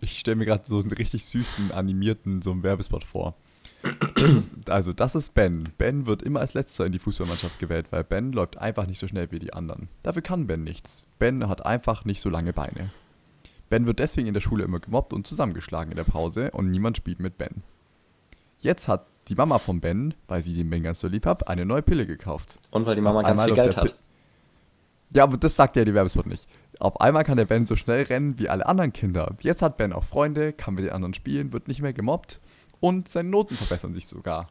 [0.00, 3.34] Ich stelle mir gerade so einen richtig süßen, animierten, so einen Werbespot vor.
[4.14, 5.70] Das ist, also, das ist Ben.
[5.76, 9.06] Ben wird immer als letzter in die Fußballmannschaft gewählt, weil Ben läuft einfach nicht so
[9.06, 9.88] schnell wie die anderen.
[10.02, 11.04] Dafür kann Ben nichts.
[11.18, 12.90] Ben hat einfach nicht so lange Beine.
[13.68, 16.96] Ben wird deswegen in der Schule immer gemobbt und zusammengeschlagen in der Pause und niemand
[16.96, 17.62] spielt mit Ben.
[18.58, 21.66] Jetzt hat die Mama von Ben, weil sie den Ben ganz so lieb hat, eine
[21.66, 22.58] neue Pille gekauft.
[22.70, 23.98] Und weil die Mama ganz viel Geld hat.
[25.14, 26.46] Ja, aber das sagt ja die Werbespot nicht.
[26.78, 29.34] Auf einmal kann der Ben so schnell rennen wie alle anderen Kinder.
[29.40, 32.40] Jetzt hat Ben auch Freunde, kann mit den anderen spielen, wird nicht mehr gemobbt
[32.80, 34.48] und seine Noten verbessern sich sogar.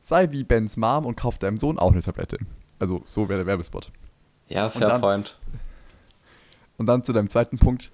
[0.00, 2.38] Sei wie Bens Mom und kauft deinem Sohn auch eine Tablette.
[2.78, 3.90] Also, so wäre der Werbespot.
[4.48, 5.38] Ja, Und fair dann- point.
[6.76, 7.90] Und dann zu deinem zweiten Punkt.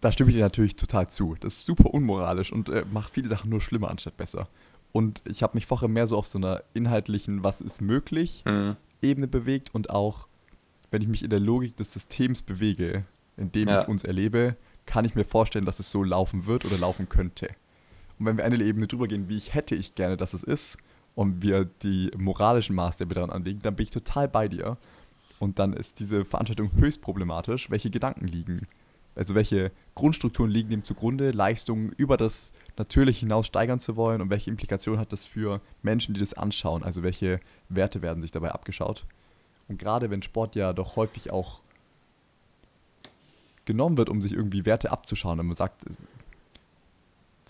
[0.00, 1.36] Da stimme ich dir natürlich total zu.
[1.40, 4.48] Das ist super unmoralisch und äh, macht viele Sachen nur schlimmer anstatt besser.
[4.92, 8.76] Und ich habe mich vorher mehr so auf so einer inhaltlichen, was ist möglich, Mhm.
[9.02, 10.26] Ebene bewegt und auch,
[10.90, 13.04] wenn ich mich in der Logik des Systems bewege,
[13.36, 13.82] in dem Ja.
[13.82, 14.56] ich uns erlebe,
[14.86, 17.48] kann ich mir vorstellen, dass es so laufen wird oder laufen könnte.
[18.20, 20.78] Und wenn wir eine Ebene drüber gehen, wie ich hätte ich gerne, dass es ist,
[21.14, 24.76] und wir die moralischen Maßstäbe daran anlegen, dann bin ich total bei dir.
[25.38, 28.66] Und dann ist diese Veranstaltung höchst problematisch, welche Gedanken liegen.
[29.16, 34.30] Also welche Grundstrukturen liegen dem zugrunde, Leistungen über das Natürliche hinaus steigern zu wollen und
[34.30, 38.52] welche Implikationen hat das für Menschen, die das anschauen, also welche Werte werden sich dabei
[38.52, 39.04] abgeschaut.
[39.68, 41.60] Und gerade wenn Sport ja doch häufig auch
[43.64, 45.84] genommen wird, um sich irgendwie Werte abzuschauen, wenn man sagt,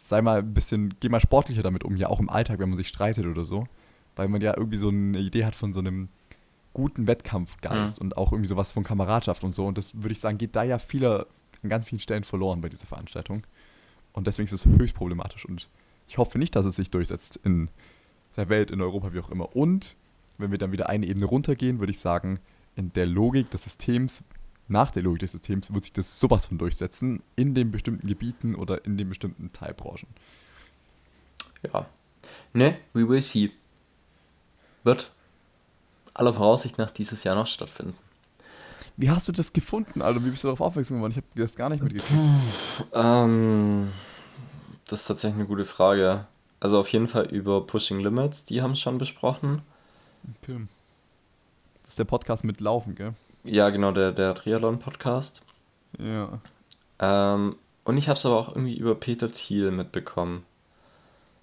[0.08, 2.76] sei mal ein bisschen, geh mal sportlicher damit um, ja auch im Alltag, wenn man
[2.76, 3.66] sich streitet oder so,
[4.16, 6.08] weil man ja irgendwie so eine Idee hat von so einem
[6.72, 9.66] guten Wettkampfgeist und auch irgendwie sowas von Kameradschaft und so.
[9.66, 11.26] Und das würde ich sagen, geht da ja vieler,
[11.62, 13.46] an ganz vielen Stellen verloren bei dieser Veranstaltung.
[14.12, 15.44] Und deswegen ist es höchst problematisch.
[15.44, 15.68] Und
[16.08, 17.68] ich hoffe nicht, dass es sich durchsetzt in
[18.36, 19.54] der Welt, in Europa, wie auch immer.
[19.54, 19.96] Und
[20.38, 22.40] wenn wir dann wieder eine Ebene runtergehen, würde ich sagen,
[22.76, 24.24] in der Logik des Systems,
[24.70, 28.54] nach der Logik des Systems, wird sich das sowas von durchsetzen, in den bestimmten Gebieten
[28.54, 30.08] oder in den bestimmten Teilbranchen.
[31.72, 31.86] Ja.
[32.52, 33.50] Ne, we will see.
[34.84, 35.10] Wird
[36.14, 37.94] aller Voraussicht nach dieses Jahr noch stattfinden.
[38.96, 40.24] Wie hast du das gefunden, Alter?
[40.24, 41.12] Wie bist du darauf aufmerksam geworden?
[41.12, 42.20] Ich habe das gar nicht mitgekriegt.
[42.92, 43.92] Ähm,
[44.86, 46.26] das ist tatsächlich eine gute Frage.
[46.60, 49.62] Also auf jeden Fall über Pushing Limits, die haben es schon besprochen.
[50.42, 50.66] Okay.
[51.82, 53.14] Das ist der Podcast mit Laufen, gell?
[53.44, 55.42] Ja, genau, der, der Triathlon-Podcast.
[55.98, 56.40] Ja.
[56.98, 60.44] Ähm, und ich habe es aber auch irgendwie über Peter Thiel mitbekommen.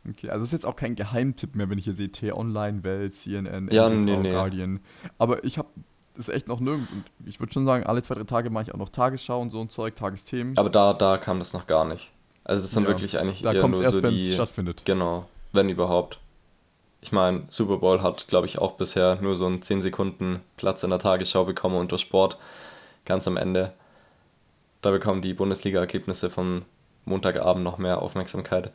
[0.09, 3.69] Okay, also ist jetzt auch kein Geheimtipp mehr, wenn ich hier sehe T-Online, Welt, CNN,
[3.71, 4.31] Ja, NTV, nee, nee.
[4.31, 4.79] Guardian.
[5.17, 5.67] Aber ich habe
[6.15, 8.73] das echt noch nirgends und ich würde schon sagen, alle zwei, drei Tage mache ich
[8.73, 10.57] auch noch Tagesschau und so ein Zeug, Tagesthemen.
[10.57, 12.11] Aber da, da kam das noch gar nicht.
[12.43, 14.33] Also das sind Ja, wirklich eigentlich da eher kommt es nur erst, so wenn es
[14.33, 14.83] stattfindet.
[14.85, 16.19] Genau, wenn überhaupt.
[17.07, 20.83] Ich meine, Super Bowl hat, glaube ich, auch bisher nur so einen 10 Sekunden Platz
[20.83, 22.37] in der Tagesschau bekommen unter Sport.
[23.05, 23.71] Ganz am Ende.
[24.81, 26.65] Da bekommen die Bundesliga-Ergebnisse von
[27.05, 28.73] Montagabend noch mehr Aufmerksamkeit.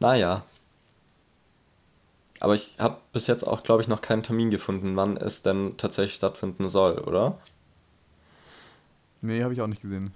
[0.00, 0.42] Naja.
[2.40, 5.74] Aber ich habe bis jetzt auch, glaube ich, noch keinen Termin gefunden, wann es denn
[5.76, 7.36] tatsächlich stattfinden soll, oder?
[9.20, 10.14] Nee, habe ich auch nicht gesehen.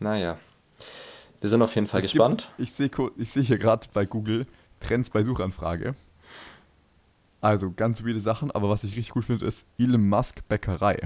[0.00, 0.38] Naja.
[1.40, 2.48] Wir sind auf jeden Fall Es gespannt.
[2.56, 4.48] Gibt, ich sehe ich seh hier gerade bei Google
[4.84, 5.94] Trends bei Suchanfrage.
[7.40, 10.98] Also ganz weirde Sachen, aber was ich richtig gut finde, ist Elon Musk Bäckerei.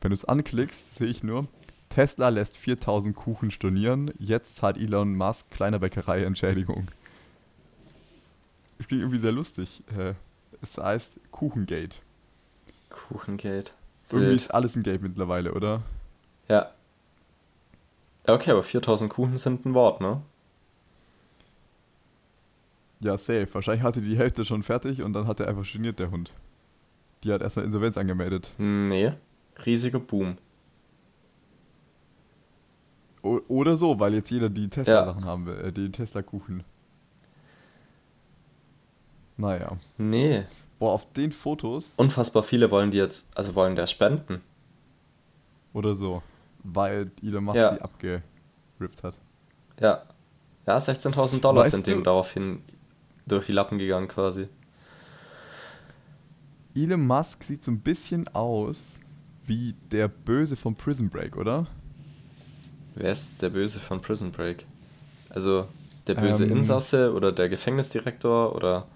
[0.00, 1.46] Wenn du es anklickst, sehe ich nur,
[1.88, 6.88] Tesla lässt 4000 Kuchen stornieren, jetzt zahlt Elon Musk kleiner Bäckerei Entschädigung.
[8.78, 9.82] Es klingt irgendwie sehr lustig.
[10.62, 11.98] Es heißt Kuchengate.
[12.88, 13.72] Kuchengate.
[14.10, 15.82] Irgendwie ist alles ein Gate mittlerweile, oder?
[16.48, 16.70] Ja.
[18.26, 20.20] Ja, Okay, aber 4000 Kuchen sind ein Wort, ne?
[23.00, 23.48] Ja, safe.
[23.52, 26.32] Wahrscheinlich hatte die Hälfte schon fertig und dann hat er einfach storniert, der Hund.
[27.24, 28.52] Die hat erstmal Insolvenz angemeldet.
[28.58, 29.12] Nee.
[29.64, 30.36] Riesiger Boom.
[33.22, 36.64] O oder so, weil jetzt jeder die Tesla-Sachen haben will, äh, die Tesla-Kuchen.
[39.36, 39.76] Naja.
[39.98, 40.44] Nee.
[40.78, 44.40] Boah, auf den Fotos Unfassbar viele wollen die jetzt, also wollen der spenden.
[45.74, 46.22] oder so,
[46.64, 47.74] weil Elon Musk Ja.
[47.74, 49.18] die abgerippt hat.
[49.78, 50.02] Ja.
[50.66, 52.62] Ja, 16.000 Dollar Weißt sind dem daraufhin
[53.30, 54.48] durch die Lappen gegangen quasi.
[56.74, 59.00] Elon Musk sieht so ein bisschen aus
[59.44, 61.66] wie der Böse von Prison Break, oder?
[62.94, 64.66] Wer ist der Böse von Prison Break?
[65.28, 65.66] Also
[66.06, 66.58] der böse Ähm.
[66.58, 68.86] Insasse oder der Gefängnisdirektor oder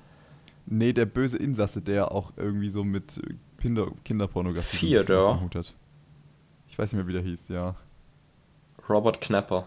[0.67, 3.21] Nee, der böse Insasse, der auch irgendwie so mit
[3.59, 5.33] Kinder Kinderpornografie so Theodore.
[5.33, 5.75] am Hut hat.
[6.69, 7.75] Ich weiß nicht mehr, wie der hieß, ja.
[8.89, 9.67] Robert Knapper?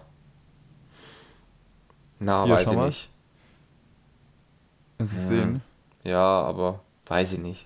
[2.20, 2.86] Na, Hier, weiß ich mal.
[2.88, 3.10] nicht.
[4.98, 5.20] Es Ja.
[5.20, 5.62] sehen?
[6.04, 7.66] Ja, aber weiß ich nicht.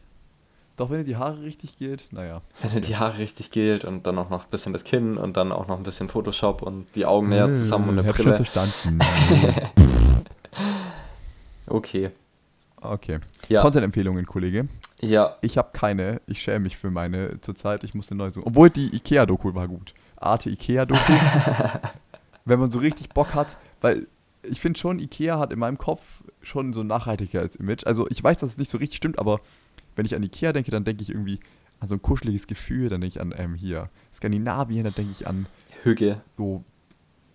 [0.77, 2.41] Doch, wenn dir die Haare richtig geht, naja.
[2.61, 5.37] Wenn dir die Haare richtig gilt und dann auch noch ein bisschen das Kinn und
[5.37, 8.21] dann auch noch ein bisschen Photoshop und die Augen näher zusammen und eine Äh, Hab
[8.21, 8.99] schon verstanden.
[11.67, 12.11] Okay.
[12.81, 13.19] okay.
[13.47, 14.67] Ja, Content-Empfehlungen, Kollege.
[15.01, 16.19] ja, Ich habe keine.
[16.27, 17.83] Ich schäme mich für meine zurzeit.
[17.83, 18.47] Ich muss eine neue suchen.
[18.47, 19.93] Obwohl die Ikea-Doku war gut.
[20.17, 20.99] Arte Ikea-Doku.
[22.45, 24.07] Wenn man so richtig Bock hat, weil
[24.43, 27.85] ich finde schon, Ikea hat in meinem Kopf schon so ein Nachhaltigkeitsimage.
[27.85, 29.39] Also ich weiß, dass es nicht so richtig stimmt, aber
[29.95, 31.39] wenn ich an Ikea denke, dann denke ich irgendwie
[31.79, 35.27] an so ein kuscheliges Gefühl, dann denke ich an ähm, hier Skandinavien, dann denke ich
[35.27, 35.47] an
[35.83, 36.21] Hüge.
[36.29, 36.63] so,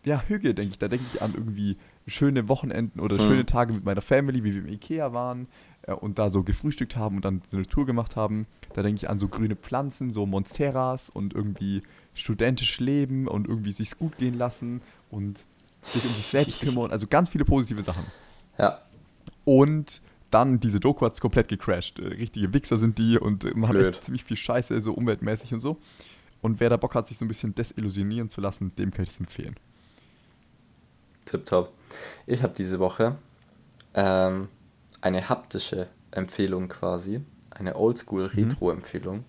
[0.04, 0.78] ja, Hüge, denke ich.
[0.78, 1.76] Da denke ich an irgendwie
[2.06, 3.20] schöne Wochenenden oder Mhm.
[3.20, 5.48] schöne Tage mit meiner Family, wie wir im Ikea waren
[5.82, 8.46] äh, und da so gefrühstückt haben und dann so eine Tour gemacht haben.
[8.74, 11.82] Da denke ich an so grüne Pflanzen, so Monsteras und irgendwie
[12.14, 14.80] studentisch leben und irgendwie sich's gut gehen lassen
[15.10, 15.44] und
[15.86, 16.90] sich um sich selbst kümmern.
[16.90, 18.12] Also ganz viele positive Sachen.
[18.58, 18.80] Ja,
[19.44, 21.98] Und dann diese Doku hat's komplett gecrashed.
[21.98, 23.86] Äh, Richtige Wichser sind die und äh, machen Blöd.
[23.86, 25.80] echt ziemlich viel Scheiße, so umweltmäßig und so.
[26.42, 29.10] Und wer da Bock hat, sich so ein bisschen desillusionieren zu lassen, dem kann ich
[29.10, 29.56] es empfehlen.
[31.24, 31.72] tipptopp.
[32.26, 33.16] Ich habe diese Woche
[33.94, 34.48] ähm,
[35.00, 37.20] eine haptische Empfehlung quasi,
[37.50, 37.74] eine
[38.32, 38.58] Mhm.
[38.60, 39.24] Oldschool-Retro-Empfehlung.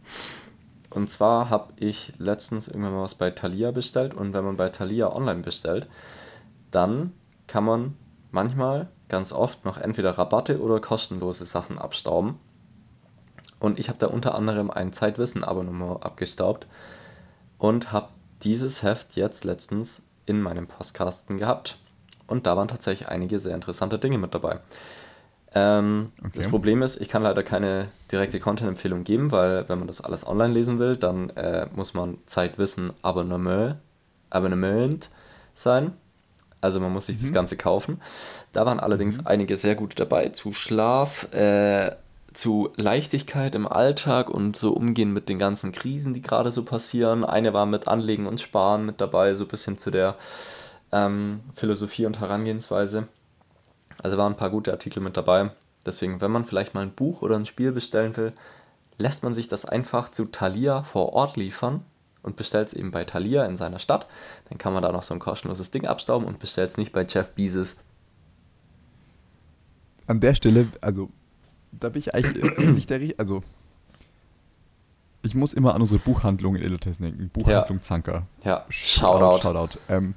[0.89, 4.69] Und zwar habe ich letztens irgendwann mal was bei Thalia bestellt und wenn man bei
[4.69, 5.87] Thalia online bestellt,
[6.71, 7.13] dann
[7.47, 7.95] kann man
[8.31, 12.39] manchmal, ganz oft noch entweder Rabatte oder kostenlose Sachen abstauben.
[13.59, 16.67] Und ich habe da unter anderem ein Zeitwissen-Abonnement abgestaubt
[17.57, 18.09] und habe
[18.43, 21.79] dieses Heft jetzt letztens in meinem Postkasten gehabt.
[22.27, 24.59] Und da waren tatsächlich einige sehr interessante Dinge mit dabei.
[25.55, 26.31] Ähm, Okay.
[26.35, 30.27] Das Problem ist, ich kann leider keine direkte Content-Empfehlung geben, weil wenn man das alles
[30.27, 33.77] online lesen will, dann äh, muss man Zeitwissen Abonnement,
[34.29, 35.09] Abonnement
[35.53, 35.93] sein.
[36.61, 37.35] Also man muss sich das Mhm.
[37.35, 38.01] Ganze kaufen.
[38.53, 39.27] Da waren allerdings Mhm.
[39.27, 41.91] einige sehr gute dabei zu Schlaf, äh,
[42.33, 47.23] zu Leichtigkeit im Alltag und so umgehen mit den ganzen Krisen, die gerade so passieren.
[47.25, 50.15] Eine war mit Anlegen und Sparen mit dabei, so ein bisschen zu der
[50.91, 53.07] ähm, Philosophie und Herangehensweise.
[54.03, 55.51] Also waren ein paar gute Artikel mit dabei.
[55.85, 58.33] Deswegen, wenn man vielleicht mal ein Buch oder ein Spiel bestellen will,
[58.97, 61.83] lässt man sich das einfach zu Thalia vor Ort liefern
[62.27, 64.05] und bestellt es eben bei Thalia in seiner Stadt.
[64.49, 67.05] Dann kann man da noch so ein kostenloses Ding abstauben und bestellt es nicht bei
[67.07, 67.75] Jeff Bezos.
[70.05, 71.09] An der Stelle, also,
[71.71, 73.43] da bin ich eigentlich nicht der Rie- Also,
[75.23, 77.29] ich muss immer an unsere Buchhandlung in Illertes denken.
[77.29, 78.27] Buchhandlung Zanker.
[78.43, 79.41] Ja, Shoutout.
[79.41, 79.79] Shoutout.
[79.87, 80.13] Ähm,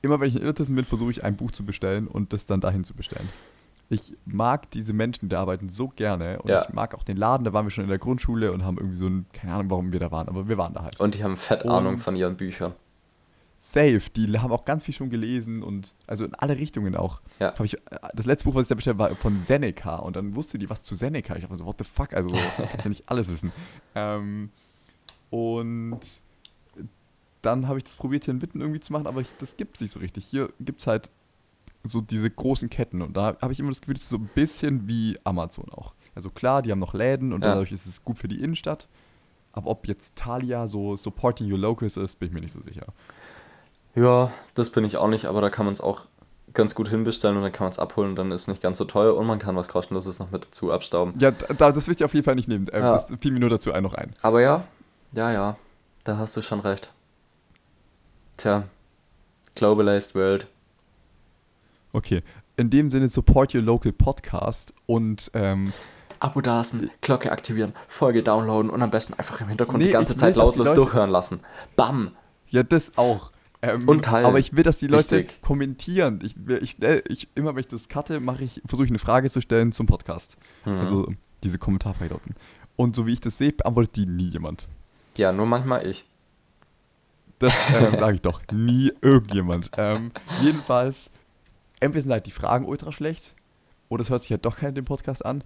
[0.00, 2.60] immer wenn ich in Illertissen bin, versuche ich ein Buch zu bestellen und das dann
[2.60, 3.28] dahin zu bestellen.
[3.92, 6.62] Ich mag diese Menschen, die da arbeiten, so gerne und Ja.
[6.62, 7.44] ich mag auch den Laden.
[7.44, 9.92] Da waren wir schon in der Grundschule und haben irgendwie so ein, keine Ahnung, warum
[9.92, 10.98] wir da waren, aber wir waren da halt.
[10.98, 12.72] Und die haben fett Ahnung Und- von ihren Büchern.
[13.60, 17.20] Safe, die haben auch ganz viel schon gelesen und also in alle Richtungen auch.
[17.38, 17.54] Ja.
[17.62, 17.80] Ich, äh,
[18.14, 20.68] das letzte Buch, was ich da bestellt habe, war von Seneca und dann wusste die
[20.70, 21.36] was zu Seneca.
[21.36, 23.52] Ich dachte so, what the fuck, also kannst ja nicht alles wissen.
[23.94, 24.50] Ähm,
[25.30, 26.00] und
[27.42, 29.76] dann habe ich das probiert, hier in Witten irgendwie zu machen, aber ich, das gibt
[29.76, 30.24] es nicht so richtig.
[30.26, 31.10] Hier gibt es halt
[31.84, 34.30] so diese großen Ketten und da habe ich immer das Gefühl, das ist so ein
[34.34, 35.94] bisschen wie Amazon auch.
[36.14, 37.50] Also klar, die haben noch Läden und Ja.
[37.52, 38.86] dadurch ist es gut für die Innenstadt.
[39.52, 42.86] Aber ob jetzt Thalia so supporting your locals ist, bin ich mir nicht so sicher.
[43.94, 46.02] Ja, das bin ich auch nicht, aber da kann man es auch
[46.54, 48.78] ganz gut hinbestellen und dann kann man es abholen und dann ist es nicht ganz
[48.78, 51.14] so teuer und man kann was kostenloses noch mit dazu abstauben.
[51.18, 52.66] Ja, da, das will ich auf jeden Fall nicht nehmen.
[52.72, 52.92] Ähm, Ja.
[52.92, 54.12] Das fiel mir nur dazu ein noch ein.
[54.22, 54.64] Aber ja,
[55.12, 55.56] ja, ja,
[56.04, 56.90] da hast du schon recht.
[58.36, 58.64] Tja,
[59.54, 60.46] Globalized World.
[61.92, 62.22] Okay.
[62.56, 65.72] In dem Sinne, support your local podcast und ähm,
[66.20, 70.10] Abo dalassen, Glocke aktivieren, Folge downloaden und am besten einfach im Hintergrund Nee, die ganze
[70.12, 71.40] will, Zeit die lautlos Leute- durchhören lassen.
[71.76, 72.12] Bam!
[72.48, 73.32] ja, das auch.
[73.62, 74.26] Ähm, Und teilen.
[74.26, 75.40] Aber ich will, dass die Leute Wichtig.
[75.42, 76.18] kommentieren.
[76.22, 78.98] Ich, will- ich, stell- ich, immer wenn ich das cutte, mache ich, versuche ich eine
[78.98, 80.36] Frage zu stellen zum Podcast.
[80.64, 80.78] Mhm.
[80.78, 81.12] Also
[81.44, 82.22] diese Kommentarfrage dort.
[82.76, 84.66] Und so wie ich das sehe, beantwortet die nie jemand.
[85.16, 86.04] ja, nur manchmal ich.
[87.38, 88.40] Das ähm, sage ich doch.
[88.52, 89.70] Nie irgendjemand.
[89.76, 90.12] Ähm,
[90.42, 91.10] jedenfalls,
[91.82, 93.34] entweder sind halt die Fragen ultra schlecht,
[93.88, 95.44] oder es hört sich halt doch keiner den Podcast an,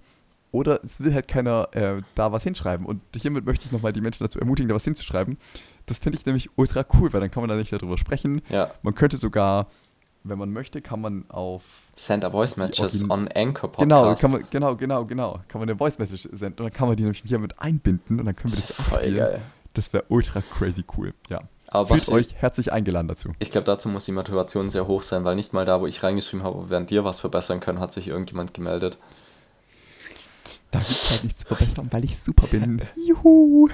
[0.51, 2.85] oder es will halt keiner äh, da was hinschreiben.
[2.85, 5.37] Und hiermit möchte ich nochmal die Menschen dazu ermutigen, da was hinzuschreiben.
[5.85, 8.41] Das finde ich nämlich ultra cool, weil dann kann man da nicht darüber sprechen.
[8.49, 8.71] Ja.
[8.81, 9.67] Man könnte sogar,
[10.23, 11.63] wenn man möchte, kann man auf.
[11.95, 13.79] Send a Voice Die Matches on Anchor Podcast.
[13.79, 15.39] Genau, kann man, genau, genau, genau.
[15.49, 18.19] Kann man eine Voice Message senden und dann kann man die nämlich hier mit einbinden
[18.19, 19.17] und dann können wir das Voll abspielen.
[19.17, 19.41] geil.
[19.73, 21.13] Das wäre ultra crazy cool.
[21.29, 21.41] Ja.
[21.69, 23.33] Aber Fühlt Basti, euch herzlich eingeladen dazu.
[23.39, 26.01] ich glaube, dazu muss die Motivation sehr hoch sein, weil nicht mal da, wo ich
[26.01, 28.97] reingeschrieben habe, ob wir an dir was verbessern können, hat sich irgendjemand gemeldet.
[30.71, 32.81] Da gibt es halt nichts zu verbessern, weil ich super bin.
[33.07, 33.69] Juhu!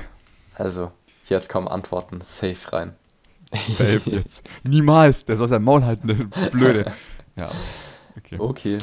[0.55, 0.91] Also,
[1.25, 2.95] jetzt kommen Antworten safe rein.
[3.77, 4.43] Safe jetzt.
[4.63, 5.25] Niemals!
[5.25, 6.91] Der soll sein Maul halten, der Blöde.
[7.35, 7.49] Ja.
[8.15, 8.35] Okay.
[8.37, 8.77] Okay.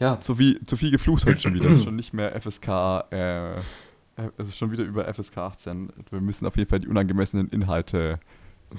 [0.00, 1.68] Ja, Zu, viel, zu viel geflucht heute schon wieder.
[1.68, 2.68] Das ist schon nicht mehr FSK,
[3.10, 3.56] äh,
[4.38, 5.92] es ist schon wieder über FSK 18.
[6.10, 8.18] Wir müssen auf jeden Fall die unangemessenen Inhalte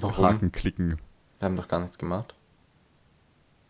[0.02, 0.24] warum?
[0.24, 0.98] Haken klicken.
[1.38, 2.34] Wir haben doch gar nichts gemacht.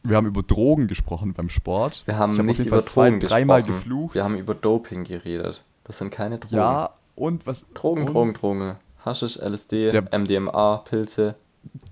[0.03, 2.03] Wir haben über Drogen gesprochen beim Sport.
[2.07, 4.15] Wir haben Ich nicht über Fall zwei, Drogen dreimal geflucht.
[4.15, 5.65] Wir haben über Doping geredet.
[5.85, 6.57] Das sind keine Drogen.
[6.57, 7.65] Ja, und was.
[7.73, 8.77] Drogen, und, Drogen, Drogen.
[9.05, 11.37] Haschisch, LSD, Der- MDMA, Pilze,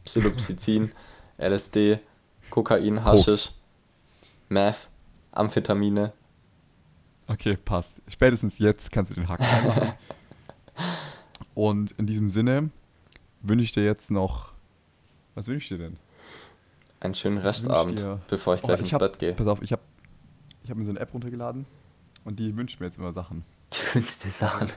[0.04, 0.92] Psilocybin,
[1.38, 1.98] LSD,
[2.50, 3.52] Kokain, Haschisch,
[4.48, 4.88] Meth,
[5.32, 6.12] Amphetamine.
[7.28, 8.02] Okay, passt.
[8.08, 9.92] Spätestens jetzt kannst du den Haken reinmachen.
[11.54, 12.70] Und in diesem Sinne
[13.42, 14.52] wünsche ich dir jetzt noch.
[15.34, 15.96] Was wünsche ich dir denn?
[17.00, 19.32] Einen schönen Restabend, dir- bevor ich Oh, gleich ich ins hab- Bett gehe.
[19.34, 19.82] Pass auf, ich habe
[20.64, 21.66] ich hab mir so eine App runtergeladen
[22.24, 23.44] und die wünscht mir jetzt immer Sachen.
[23.70, 24.68] Du wünschst dir Sachen.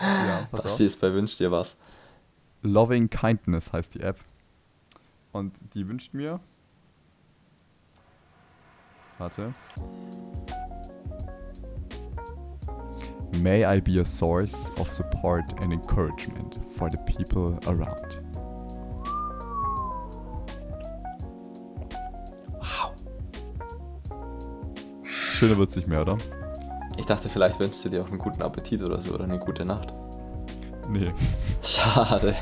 [0.00, 1.78] Ja, pass Basti ist bei Wünsch dir was.
[2.62, 4.18] Loving Kindness heißt die App.
[5.32, 6.40] Und die wünscht mir.
[9.18, 9.54] Warte.
[13.44, 18.22] May I be a source of support and encouragement for the people around.
[22.58, 22.94] Wow.
[25.04, 26.16] Schöner wird's nicht mehr, oder?
[26.96, 29.66] Ich dachte, vielleicht wünschst du dir auch einen guten Appetit oder so oder eine gute
[29.66, 29.92] Nacht.
[30.88, 31.12] Nee.
[31.62, 32.34] Schade.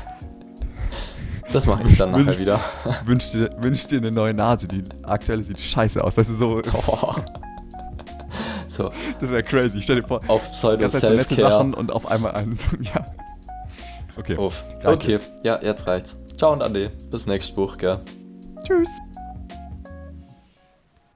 [1.51, 2.59] Das mache ich dann nachher Wünsch- wieder.
[3.03, 6.15] Wünsch dir, wünsch dir eine neue Nase, die aktuell sieht scheiße aus.
[6.15, 6.61] Weißt du, so.
[6.87, 7.15] Oh.
[8.73, 9.81] So, Das wäre crazy.
[9.81, 11.35] Stell dir vor, auf die ganze Zeit so nette.
[11.35, 12.55] Sachen und auf einmal einen.
[12.55, 13.05] So, ja.
[14.17, 14.35] Okay.
[14.37, 14.63] Uff.
[14.83, 15.31] Okay, jetzt.
[15.43, 16.15] ja, jetzt reicht's.
[16.37, 16.91] Ciao und Ade.
[17.11, 17.99] Bis nächstes Buch, gell?
[18.65, 18.89] Tschüss.